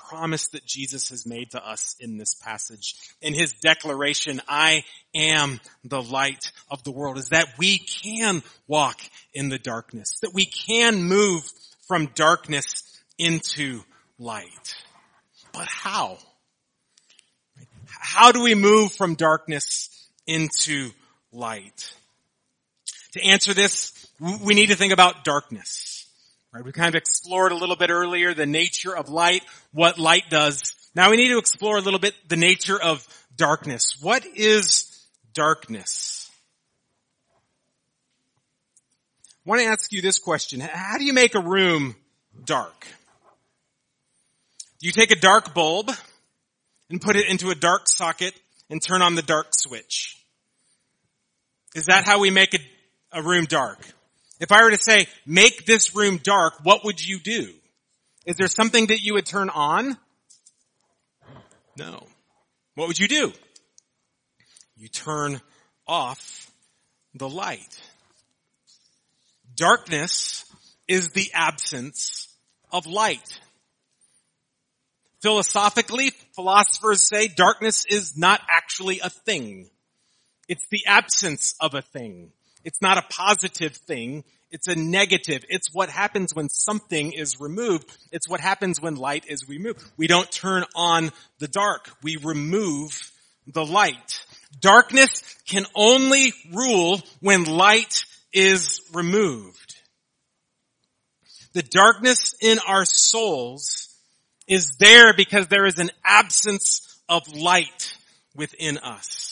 promise 0.09 0.47
that 0.49 0.65
Jesus 0.65 1.09
has 1.09 1.25
made 1.25 1.51
to 1.51 1.65
us 1.65 1.95
in 1.99 2.17
this 2.17 2.33
passage. 2.33 2.95
In 3.21 3.33
his 3.33 3.53
declaration, 3.53 4.41
I 4.47 4.83
am 5.15 5.59
the 5.83 6.01
light 6.01 6.51
of 6.71 6.83
the 6.83 6.91
world, 6.91 7.17
is 7.17 7.29
that 7.29 7.57
we 7.57 7.77
can 7.77 8.41
walk 8.67 8.99
in 9.33 9.49
the 9.49 9.59
darkness, 9.59 10.17
that 10.21 10.33
we 10.33 10.45
can 10.45 11.03
move 11.03 11.43
from 11.87 12.07
darkness 12.15 12.83
into 13.17 13.81
light. 14.17 14.75
But 15.53 15.67
how? 15.67 16.17
How 17.87 18.31
do 18.31 18.41
we 18.41 18.55
move 18.55 18.91
from 18.91 19.15
darkness 19.15 20.07
into 20.25 20.89
light? 21.31 21.93
To 23.13 23.21
answer 23.21 23.53
this, 23.53 24.07
we 24.19 24.55
need 24.55 24.67
to 24.67 24.75
think 24.75 24.93
about 24.93 25.23
darkness. 25.23 25.88
Right? 26.51 26.65
We 26.65 26.71
kind 26.71 26.89
of 26.89 26.95
explored 26.95 27.51
a 27.51 27.55
little 27.55 27.75
bit 27.75 27.91
earlier 27.91 28.33
the 28.33 28.45
nature 28.45 28.95
of 28.95 29.09
light, 29.09 29.43
what 29.71 29.99
light 29.99 30.29
does. 30.29 30.75
Now 30.95 31.12
we 31.12 31.17
need 31.17 31.29
to 31.29 31.38
explore 31.38 31.77
a 31.77 31.81
little 31.81 31.99
bit 31.99 32.15
the 32.27 32.35
nature 32.35 32.81
of 32.81 33.05
darkness. 33.35 33.97
What 34.01 34.25
is 34.35 35.05
darkness? 35.33 36.31
I 39.45 39.49
want 39.49 39.62
to 39.62 39.67
ask 39.67 39.91
you 39.91 40.01
this 40.01 40.17
question. 40.17 40.59
How 40.59 40.97
do 40.97 41.05
you 41.05 41.13
make 41.13 41.35
a 41.35 41.39
room 41.39 41.95
dark? 42.45 42.88
Do 44.79 44.88
you 44.88 44.91
take 44.91 45.12
a 45.12 45.19
dark 45.19 45.53
bulb 45.53 45.91
and 46.89 47.01
put 47.01 47.15
it 47.15 47.29
into 47.29 47.49
a 47.49 47.55
dark 47.55 47.88
socket 47.88 48.33
and 48.69 48.81
turn 48.81 49.01
on 49.01 49.15
the 49.15 49.21
dark 49.21 49.47
switch? 49.51 50.17
Is 51.75 51.85
that 51.85 52.05
how 52.05 52.19
we 52.19 52.31
make 52.31 52.53
a, 52.55 52.59
a 53.12 53.21
room 53.21 53.45
dark? 53.45 53.79
If 54.39 54.52
I 54.52 54.63
were 54.63 54.71
to 54.71 54.78
say, 54.78 55.08
make 55.25 55.65
this 55.65 55.95
room 55.95 56.17
dark, 56.17 56.54
what 56.63 56.86
would 56.86 57.06
you 57.06 57.19
do? 57.19 57.54
Is 58.25 58.38
there 58.38 58.47
something 58.47 58.88
that 58.88 59.02
you 59.02 59.15
would 59.15 59.25
turn 59.25 59.49
on? 59.49 59.97
No. 61.78 62.06
What 62.75 62.88
would 62.88 62.99
you 62.99 63.08
do? 63.08 63.34
You 64.78 64.88
turn 64.88 65.41
off 65.88 66.52
the 67.13 67.28
light. 67.28 67.82
Darkness 69.56 70.45
is 70.88 71.10
the 71.10 71.32
absence 71.34 72.34
of 72.71 72.86
light. 72.86 73.39
Philosophically, 75.21 76.12
philosophers 76.34 77.06
say 77.06 77.28
darkness 77.28 77.86
is 77.89 78.17
not 78.17 78.39
actually 78.49 79.02
a 79.02 79.10
thing. 79.10 79.69
It's 80.47 80.65
the 80.71 80.86
absence 80.88 81.56
of 81.60 81.73
a 81.73 81.82
thing. 81.82 82.32
It's 82.63 82.81
not 82.81 82.97
a 82.97 83.05
positive 83.09 83.75
thing. 83.75 84.23
It's 84.51 84.67
a 84.67 84.75
negative. 84.75 85.45
It's 85.47 85.73
what 85.73 85.89
happens 85.89 86.33
when 86.33 86.49
something 86.49 87.13
is 87.13 87.39
removed. 87.39 87.85
It's 88.11 88.27
what 88.27 88.39
happens 88.39 88.81
when 88.81 88.95
light 88.95 89.25
is 89.27 89.47
removed. 89.47 89.83
We 89.95 90.07
don't 90.07 90.31
turn 90.31 90.65
on 90.75 91.11
the 91.37 91.47
dark. 91.47 91.89
We 92.01 92.17
remove 92.17 93.11
the 93.47 93.65
light. 93.65 94.25
Darkness 94.59 95.21
can 95.47 95.65
only 95.75 96.33
rule 96.51 97.01
when 97.21 97.43
light 97.45 98.05
is 98.33 98.81
removed. 98.93 99.75
The 101.53 101.63
darkness 101.63 102.35
in 102.41 102.59
our 102.67 102.85
souls 102.85 103.89
is 104.47 104.77
there 104.79 105.13
because 105.15 105.47
there 105.47 105.65
is 105.65 105.79
an 105.79 105.91
absence 106.03 107.01
of 107.07 107.27
light 107.35 107.93
within 108.35 108.77
us. 108.79 109.28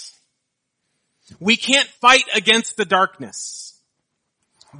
We 1.39 1.57
can't 1.57 1.87
fight 2.01 2.23
against 2.35 2.77
the 2.77 2.85
darkness. 2.85 3.79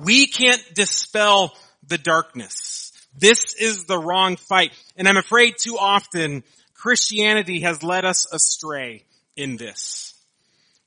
We 0.03 0.27
can't 0.27 0.63
dispel 0.73 1.55
the 1.87 1.97
darkness. 1.97 2.91
This 3.17 3.55
is 3.59 3.85
the 3.85 3.97
wrong 3.97 4.37
fight. 4.37 4.71
And 4.95 5.07
I'm 5.07 5.17
afraid 5.17 5.55
too 5.57 5.77
often 5.79 6.43
Christianity 6.73 7.61
has 7.61 7.83
led 7.83 8.05
us 8.05 8.31
astray 8.31 9.03
in 9.35 9.57
this. 9.57 10.13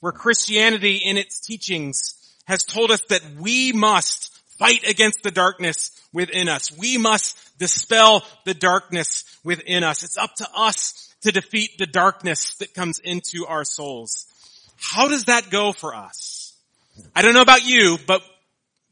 Where 0.01 0.13
Christianity 0.13 0.97
in 0.97 1.17
its 1.17 1.41
teachings 1.41 2.15
has 2.45 2.65
told 2.65 2.91
us 2.91 3.03
that 3.09 3.23
we 3.39 3.73
must 3.73 4.35
fight 4.59 4.87
against 4.89 5.23
the 5.23 5.31
darkness 5.31 5.91
within 6.13 6.49
us. 6.49 6.77
We 6.77 6.99
must 6.99 7.37
dispel 7.59 8.25
the 8.45 8.55
darkness 8.55 9.25
within 9.45 9.85
us. 9.85 10.03
It's 10.03 10.19
up 10.19 10.35
to 10.37 10.49
us 10.55 11.15
to 11.23 11.33
defeat 11.33 11.79
the 11.79 11.87
darkness 11.87 12.55
that 12.57 12.75
comes 12.75 12.99
into 12.99 13.47
our 13.47 13.65
souls. 13.65 14.27
How 14.81 15.09
does 15.09 15.27
that 15.27 15.51
go 15.51 15.73
for 15.73 15.95
us? 15.95 16.55
I 17.15 17.23
don't 17.23 17.35
know 17.35 17.43
about 17.43 17.65
you, 17.65 17.99
but 18.07 18.23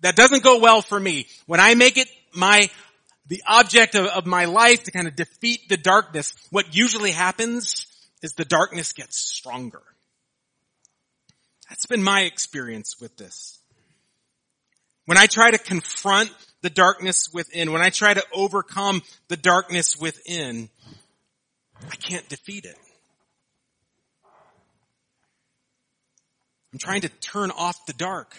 that 0.01 0.17
doesn't 0.17 0.43
go 0.43 0.59
well 0.59 0.83
for 0.83 0.99
me. 0.99 1.27
When 1.47 1.61
I 1.61 1.75
make 1.75 1.97
it 1.97 2.09
my 2.35 2.69
the 3.27 3.43
object 3.47 3.95
of, 3.95 4.07
of 4.07 4.27
my 4.27 4.47
life 4.47 4.85
to 4.85 4.91
kind 4.91 5.07
of 5.07 5.15
defeat 5.15 5.69
the 5.69 5.77
darkness, 5.77 6.35
what 6.51 6.75
usually 6.75 7.11
happens 7.11 7.87
is 8.23 8.33
the 8.33 8.45
darkness 8.45 8.93
gets 8.93 9.19
stronger. 9.19 9.83
That's 11.69 11.87
been 11.87 12.03
my 12.03 12.23
experience 12.23 12.97
with 13.01 13.17
this. 13.17 13.59
When 15.05 15.19
I 15.19 15.27
try 15.27 15.51
to 15.51 15.59
confront 15.59 16.33
the 16.63 16.71
darkness 16.71 17.29
within, 17.33 17.73
when 17.73 17.83
I 17.83 17.91
try 17.91 18.15
to 18.15 18.25
overcome 18.33 19.03
the 19.29 19.37
darkness 19.37 19.97
within, 19.97 20.71
I 21.91 21.97
can't 21.97 22.29
defeat 22.29 22.65
it. 22.65 22.77
I'm 26.73 26.79
trying 26.79 27.03
to 27.03 27.09
turn 27.09 27.51
off 27.51 27.87
the 27.87 27.93
dark. 27.93 28.37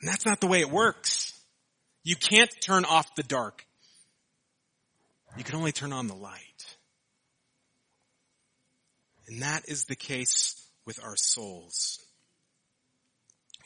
And 0.00 0.08
that's 0.08 0.26
not 0.26 0.40
the 0.40 0.46
way 0.46 0.60
it 0.60 0.70
works. 0.70 1.38
You 2.04 2.16
can't 2.16 2.50
turn 2.60 2.84
off 2.84 3.14
the 3.16 3.22
dark. 3.22 3.64
You 5.36 5.44
can 5.44 5.56
only 5.56 5.72
turn 5.72 5.92
on 5.92 6.06
the 6.06 6.14
light. 6.14 6.76
And 9.26 9.42
that 9.42 9.68
is 9.68 9.84
the 9.84 9.96
case 9.96 10.54
with 10.86 11.02
our 11.04 11.16
souls. 11.16 12.00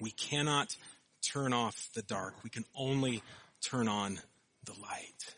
We 0.01 0.11
cannot 0.11 0.75
turn 1.22 1.53
off 1.53 1.88
the 1.94 2.03
dark. 2.03 2.35
We 2.42 2.51
can 2.51 2.64
only 2.75 3.22
turn 3.61 3.87
on 3.87 4.18
the 4.64 4.72
light. 4.72 5.35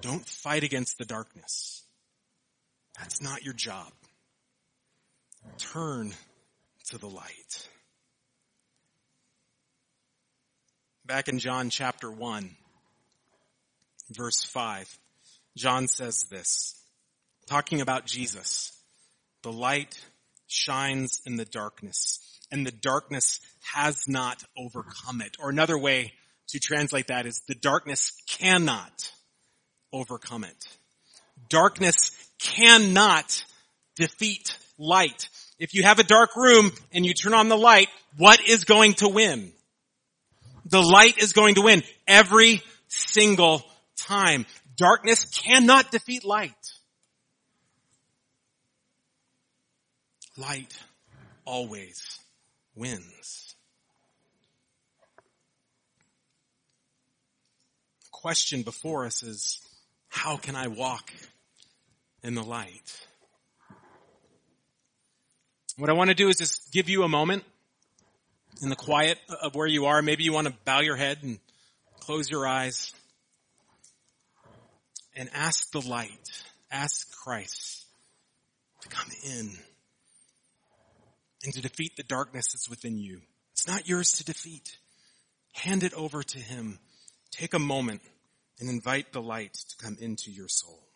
Don't 0.00 0.26
fight 0.26 0.64
against 0.64 0.98
the 0.98 1.04
darkness. 1.04 1.82
That's 2.98 3.22
not 3.22 3.44
your 3.44 3.54
job. 3.54 3.92
Turn 5.58 6.12
to 6.88 6.98
the 6.98 7.06
light. 7.06 7.68
Back 11.06 11.28
in 11.28 11.38
John 11.38 11.70
chapter 11.70 12.10
1, 12.10 12.50
verse 14.10 14.44
5, 14.44 14.98
John 15.56 15.88
says 15.88 16.24
this, 16.30 16.78
talking 17.46 17.80
about 17.80 18.04
Jesus. 18.04 18.72
The 19.42 19.52
light 19.52 19.98
shines 20.48 21.22
in 21.24 21.36
the 21.36 21.46
darkness, 21.46 22.20
and 22.50 22.66
the 22.66 22.72
darkness 22.72 23.40
has 23.72 24.06
not 24.06 24.42
overcome 24.56 25.22
it. 25.22 25.36
Or 25.40 25.48
another 25.48 25.78
way 25.78 26.12
to 26.48 26.60
translate 26.60 27.06
that 27.06 27.26
is 27.26 27.40
the 27.48 27.54
darkness 27.54 28.12
cannot 28.28 29.10
overcome 29.92 30.44
it. 30.44 30.66
Darkness 31.48 32.10
cannot 32.38 33.44
defeat 33.96 34.56
light. 34.78 35.28
If 35.58 35.74
you 35.74 35.82
have 35.82 35.98
a 35.98 36.04
dark 36.04 36.36
room 36.36 36.70
and 36.92 37.04
you 37.04 37.14
turn 37.14 37.34
on 37.34 37.48
the 37.48 37.56
light, 37.56 37.88
what 38.16 38.40
is 38.46 38.64
going 38.64 38.94
to 38.94 39.08
win? 39.08 39.52
The 40.66 40.82
light 40.82 41.18
is 41.18 41.32
going 41.32 41.56
to 41.56 41.62
win 41.62 41.82
every 42.06 42.62
single 42.88 43.64
time. 43.96 44.46
Darkness 44.76 45.24
cannot 45.24 45.90
defeat 45.90 46.24
light. 46.24 46.52
Light 50.36 50.72
always 51.44 52.20
wins. 52.76 53.56
The 58.02 58.08
question 58.12 58.62
before 58.62 59.06
us 59.06 59.24
is, 59.24 59.60
how 60.08 60.36
can 60.36 60.54
I 60.54 60.68
walk 60.68 61.10
in 62.22 62.34
the 62.34 62.42
light? 62.42 63.06
What 65.76 65.90
I 65.90 65.92
want 65.92 66.08
to 66.08 66.14
do 66.14 66.28
is 66.28 66.38
just 66.38 66.72
give 66.72 66.88
you 66.88 67.04
a 67.04 67.08
moment 67.08 67.44
in 68.62 68.68
the 68.68 68.76
quiet 68.76 69.18
of 69.42 69.54
where 69.54 69.66
you 69.66 69.86
are. 69.86 70.02
Maybe 70.02 70.24
you 70.24 70.32
want 70.32 70.48
to 70.48 70.54
bow 70.64 70.80
your 70.80 70.96
head 70.96 71.18
and 71.22 71.38
close 72.00 72.28
your 72.30 72.46
eyes 72.48 72.92
and 75.14 75.28
ask 75.34 75.70
the 75.72 75.80
light, 75.80 76.42
ask 76.70 77.16
Christ 77.22 77.86
to 78.80 78.88
come 78.88 79.10
in 79.24 79.50
and 81.44 81.54
to 81.54 81.62
defeat 81.62 81.96
the 81.96 82.02
darkness 82.02 82.52
that's 82.52 82.68
within 82.68 82.98
you. 82.98 83.20
It's 83.52 83.68
not 83.68 83.88
yours 83.88 84.12
to 84.12 84.24
defeat. 84.24 84.76
Hand 85.52 85.82
it 85.82 85.94
over 85.94 86.22
to 86.22 86.38
Him. 86.38 86.78
Take 87.30 87.54
a 87.54 87.58
moment 87.58 88.00
and 88.60 88.68
invite 88.68 89.12
the 89.12 89.22
light 89.22 89.54
to 89.54 89.84
come 89.84 89.96
into 90.00 90.30
your 90.30 90.48
soul. 90.48 90.87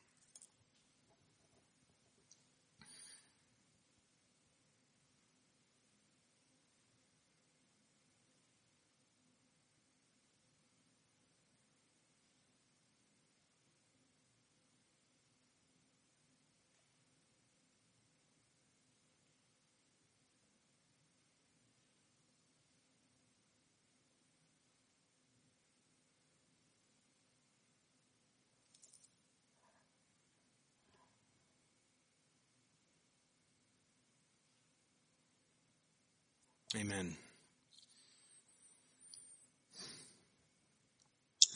Amen. 36.75 37.17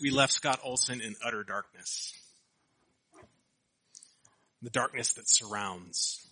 We 0.03 0.11
left 0.11 0.35
Scott 0.35 0.61
Olson 0.63 1.01
in 1.01 1.17
utter 1.25 1.43
darkness. 1.43 2.13
The 4.61 4.69
darkness 4.69 5.15
that 5.15 5.27
surrounds. 5.27 6.27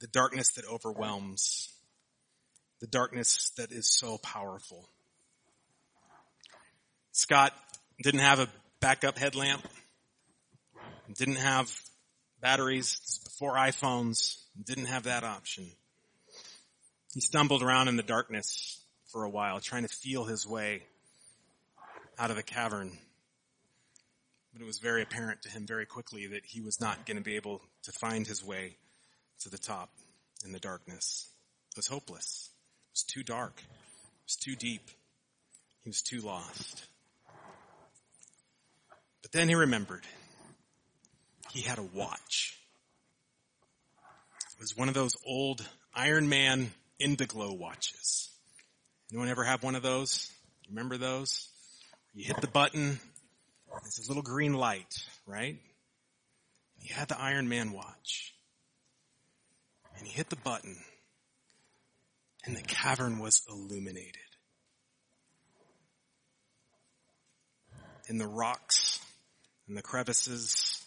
The 0.00 0.06
darkness 0.06 0.52
that 0.52 0.64
overwhelms. 0.64 1.74
The 2.80 2.86
darkness 2.86 3.52
that 3.58 3.70
is 3.70 3.86
so 3.86 4.16
powerful. 4.16 4.88
Scott 7.12 7.52
didn't 8.02 8.20
have 8.20 8.40
a 8.40 8.48
backup 8.80 9.18
headlamp. 9.18 9.66
Didn't 11.14 11.36
have 11.36 11.70
batteries 12.40 13.20
before 13.24 13.56
iPhones. 13.56 14.38
Didn't 14.64 14.86
have 14.86 15.02
that 15.02 15.22
option. 15.22 15.70
He 17.14 17.20
stumbled 17.20 17.62
around 17.62 17.88
in 17.88 17.96
the 17.96 18.02
darkness 18.02 18.80
for 19.06 19.24
a 19.24 19.30
while, 19.30 19.60
trying 19.60 19.82
to 19.82 19.88
feel 19.88 20.24
his 20.24 20.46
way 20.46 20.82
out 22.18 22.30
of 22.30 22.36
the 22.36 22.42
cavern. 22.42 22.98
But 24.52 24.62
it 24.62 24.66
was 24.66 24.78
very 24.78 25.02
apparent 25.02 25.42
to 25.42 25.50
him 25.50 25.66
very 25.66 25.86
quickly 25.86 26.26
that 26.28 26.44
he 26.44 26.60
was 26.60 26.80
not 26.80 27.06
going 27.06 27.16
to 27.16 27.22
be 27.22 27.36
able 27.36 27.62
to 27.84 27.92
find 27.92 28.26
his 28.26 28.44
way 28.44 28.76
to 29.40 29.50
the 29.50 29.58
top 29.58 29.90
in 30.44 30.52
the 30.52 30.58
darkness. 30.58 31.28
It 31.70 31.76
was 31.76 31.86
hopeless. 31.86 32.50
It 32.88 32.92
was 32.92 33.02
too 33.02 33.22
dark. 33.22 33.54
It 33.58 34.24
was 34.26 34.36
too 34.36 34.56
deep. 34.56 34.90
He 35.82 35.90
was 35.90 36.02
too 36.02 36.20
lost. 36.20 36.86
But 39.22 39.32
then 39.32 39.48
he 39.48 39.54
remembered. 39.54 40.04
He 41.50 41.60
had 41.60 41.78
a 41.78 41.82
watch. 41.82 42.58
It 44.54 44.60
was 44.60 44.76
one 44.76 44.88
of 44.88 44.94
those 44.94 45.16
old 45.26 45.66
Ironman 45.96 46.68
Indiglo 47.00 47.56
watches. 47.56 48.30
Anyone 49.10 49.28
ever 49.28 49.44
have 49.44 49.62
one 49.62 49.74
of 49.74 49.82
those? 49.82 50.30
Remember 50.68 50.96
those? 50.96 51.48
You 52.14 52.24
hit 52.24 52.40
the 52.40 52.48
button, 52.48 52.98
there's 53.68 54.06
a 54.06 54.08
little 54.08 54.22
green 54.22 54.54
light, 54.54 55.04
right? 55.26 55.56
He 56.78 56.92
had 56.92 57.08
the 57.08 57.14
Ironman 57.14 57.72
watch. 57.72 58.34
And 59.98 60.06
he 60.06 60.12
hit 60.12 60.28
the 60.28 60.36
button, 60.36 60.76
and 62.44 62.56
the 62.56 62.62
cavern 62.62 63.18
was 63.18 63.42
illuminated. 63.48 64.16
And 68.08 68.20
the 68.20 68.26
rocks 68.26 69.00
and 69.66 69.76
the 69.76 69.82
crevices 69.82 70.84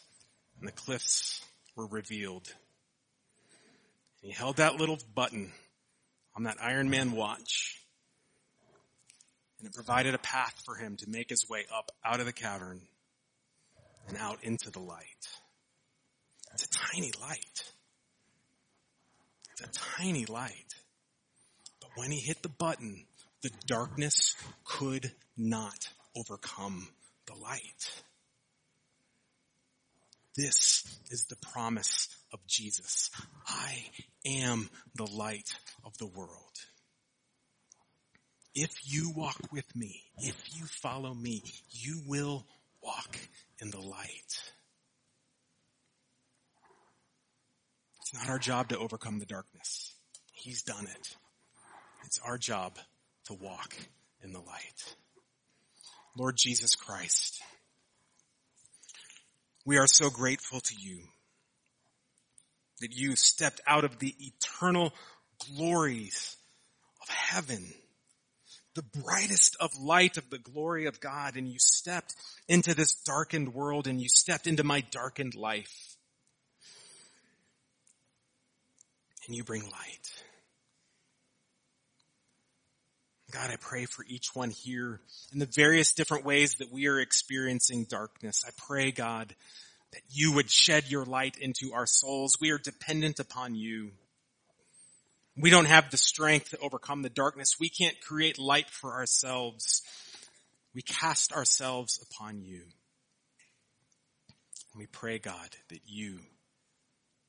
and 0.60 0.68
the 0.68 0.72
cliffs 0.72 1.44
were 1.76 1.88
revealed. 1.88 2.48
And 4.22 4.32
he 4.32 4.38
held 4.38 4.58
that 4.58 4.76
little 4.76 5.00
button 5.16 5.52
on 6.36 6.44
that 6.44 6.58
Ironman 6.58 7.12
watch. 7.12 7.82
And 9.60 9.68
it 9.68 9.74
provided 9.74 10.16
a 10.16 10.20
path 10.20 10.56
for 10.66 10.76
him 10.76 10.96
to 10.98 11.10
make 11.10 11.30
his 11.30 11.50
way 11.50 11.66
up 11.76 11.92
out 12.06 12.20
of 12.20 12.26
the 12.26 12.34
cavern 12.34 12.82
and 14.08 14.18
out 14.18 14.44
into 14.44 14.72
the 14.72 14.80
light. 14.80 15.28
It's 16.54 16.64
a 16.66 16.70
tiny 16.70 17.12
light. 17.22 17.72
It's 19.52 19.62
a 19.62 19.98
tiny 19.98 20.26
light. 20.26 20.74
But 21.82 21.92
when 21.96 22.12
he 22.12 22.20
hit 22.20 22.42
the 22.42 22.50
button, 22.50 23.06
the 23.42 23.52
darkness 23.68 24.36
could 24.64 25.12
not 25.38 25.90
overcome 26.16 26.88
the 27.28 27.36
light. 27.36 28.04
This 30.36 30.84
is 31.10 31.26
the 31.26 31.36
promise 31.36 32.08
of 32.34 32.40
Jesus. 32.48 33.10
I 33.48 33.84
am 34.26 34.70
the 34.96 35.06
light 35.12 35.50
of 35.86 35.98
the 35.98 36.08
world. 36.08 36.56
if 38.56 38.72
you 38.84 39.12
walk 39.16 39.40
with 39.52 39.76
me, 39.76 40.02
if 40.18 40.36
you 40.56 40.66
follow 40.66 41.14
me, 41.14 41.44
you 41.72 42.02
will 42.06 42.46
walk 42.84 43.18
in 43.62 43.70
the 43.70 43.80
light. 43.80 44.42
It's 48.02 48.14
not 48.14 48.30
our 48.30 48.40
job 48.40 48.70
to 48.70 48.78
overcome 48.78 49.20
the 49.20 49.26
darkness. 49.26 49.94
He's 50.34 50.64
done 50.64 50.86
it. 50.88 51.16
It's 52.06 52.20
our 52.26 52.38
job 52.38 52.78
to 53.26 53.34
walk 53.34 53.76
in 54.24 54.34
the 54.34 54.40
light. 54.40 54.96
Lord 56.18 56.36
Jesus 56.38 56.76
Christ, 56.76 57.42
we 59.66 59.78
are 59.78 59.88
so 59.88 60.10
grateful 60.10 60.60
to 60.60 60.76
you 60.80 61.04
that 62.80 62.96
you 62.96 63.16
stepped 63.16 63.62
out 63.68 63.84
of 63.84 64.00
the 64.00 64.16
eternal 64.20 64.94
glories 65.56 66.36
of 67.02 67.10
heaven, 67.10 67.66
the 68.76 68.84
brightest 69.02 69.56
of 69.60 69.72
light 69.80 70.18
of 70.18 70.30
the 70.30 70.38
glory 70.38 70.86
of 70.86 71.00
God, 71.00 71.36
and 71.36 71.48
you 71.48 71.60
stepped 71.60 72.16
into 72.48 72.74
this 72.74 72.96
darkened 72.96 73.54
world 73.54 73.88
and 73.88 74.02
you 74.02 74.10
stepped 74.10 74.48
into 74.48 74.64
my 74.64 74.82
darkened 74.92 75.36
life. 75.36 75.98
And 79.28 79.36
you 79.36 79.44
bring 79.44 79.62
light. 79.64 80.24
God, 83.32 83.52
I 83.52 83.58
pray 83.58 83.86
for 83.86 84.04
each 84.08 84.34
one 84.34 84.50
here 84.50 85.00
in 85.32 85.38
the 85.38 85.46
various 85.46 85.94
different 85.94 86.26
ways 86.26 86.56
that 86.56 86.72
we 86.72 86.88
are 86.88 87.00
experiencing 87.00 87.84
darkness. 87.84 88.44
I 88.48 88.50
pray, 88.58 88.92
God, 88.92 89.36
that 89.94 90.02
you 90.10 90.34
would 90.34 90.50
shed 90.50 90.90
your 90.90 91.06
light 91.06 91.36
into 91.40 91.74
our 91.74 91.86
souls. 91.86 92.38
We 92.40 92.52
are 92.52 92.58
dependent 92.58 93.20
upon 93.20 93.56
you. 93.56 93.92
We 95.36 95.50
don't 95.50 95.66
have 95.66 95.90
the 95.90 95.98
strength 95.98 96.50
to 96.52 96.60
overcome 96.60 97.02
the 97.02 97.10
darkness. 97.10 97.56
We 97.60 97.70
can't 97.70 98.00
create 98.02 98.38
light 98.38 98.70
for 98.70 98.94
ourselves. 98.94 99.82
We 100.76 100.82
cast 100.82 101.34
ourselves 101.34 102.06
upon 102.12 102.42
you. 102.42 102.62
And 104.74 104.80
we 104.80 104.86
pray, 104.86 105.18
God, 105.18 105.50
that 105.70 105.82
you 105.86 106.20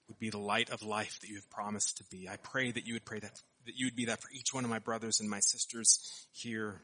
would 0.09 0.19
be 0.19 0.31
the 0.31 0.39
light 0.39 0.71
of 0.71 0.83
life 0.83 1.19
that 1.21 1.29
you 1.29 1.37
have 1.37 1.49
promised 1.51 1.99
to 1.99 2.05
be. 2.11 2.29
I 2.29 2.37
pray 2.37 2.73
that 2.73 2.87
you 2.87 2.95
would 2.95 3.05
pray 3.05 3.21
that 3.21 3.41
that 3.67 3.77
you 3.77 3.87
would 3.87 3.97
be 3.97 4.07
that 4.07 4.21
for 4.21 4.29
each 4.33 4.53
one 4.53 4.65
of 4.65 4.71
my 4.71 4.79
brothers 4.79 5.21
and 5.21 5.29
my 5.29 5.41
sisters 5.41 6.27
here. 6.33 6.83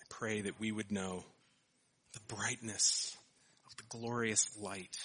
I 0.00 0.07
pray 0.18 0.40
that 0.40 0.58
we 0.58 0.72
would 0.72 0.90
know 0.90 1.24
the 2.12 2.34
brightness 2.34 3.16
of 3.66 3.76
the 3.76 3.98
glorious 3.98 4.50
light 4.60 4.96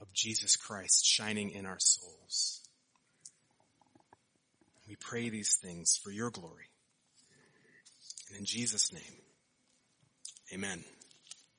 of 0.00 0.12
Jesus 0.12 0.56
Christ 0.56 1.06
shining 1.06 1.52
in 1.52 1.64
our 1.64 1.78
souls. 1.78 2.60
We 4.86 4.96
pray 4.96 5.30
these 5.30 5.56
things 5.56 5.98
for 6.02 6.10
your 6.10 6.30
glory. 6.30 6.68
And 8.28 8.38
in 8.38 8.44
Jesus' 8.44 8.92
name, 8.92 9.02
amen. 10.52 10.84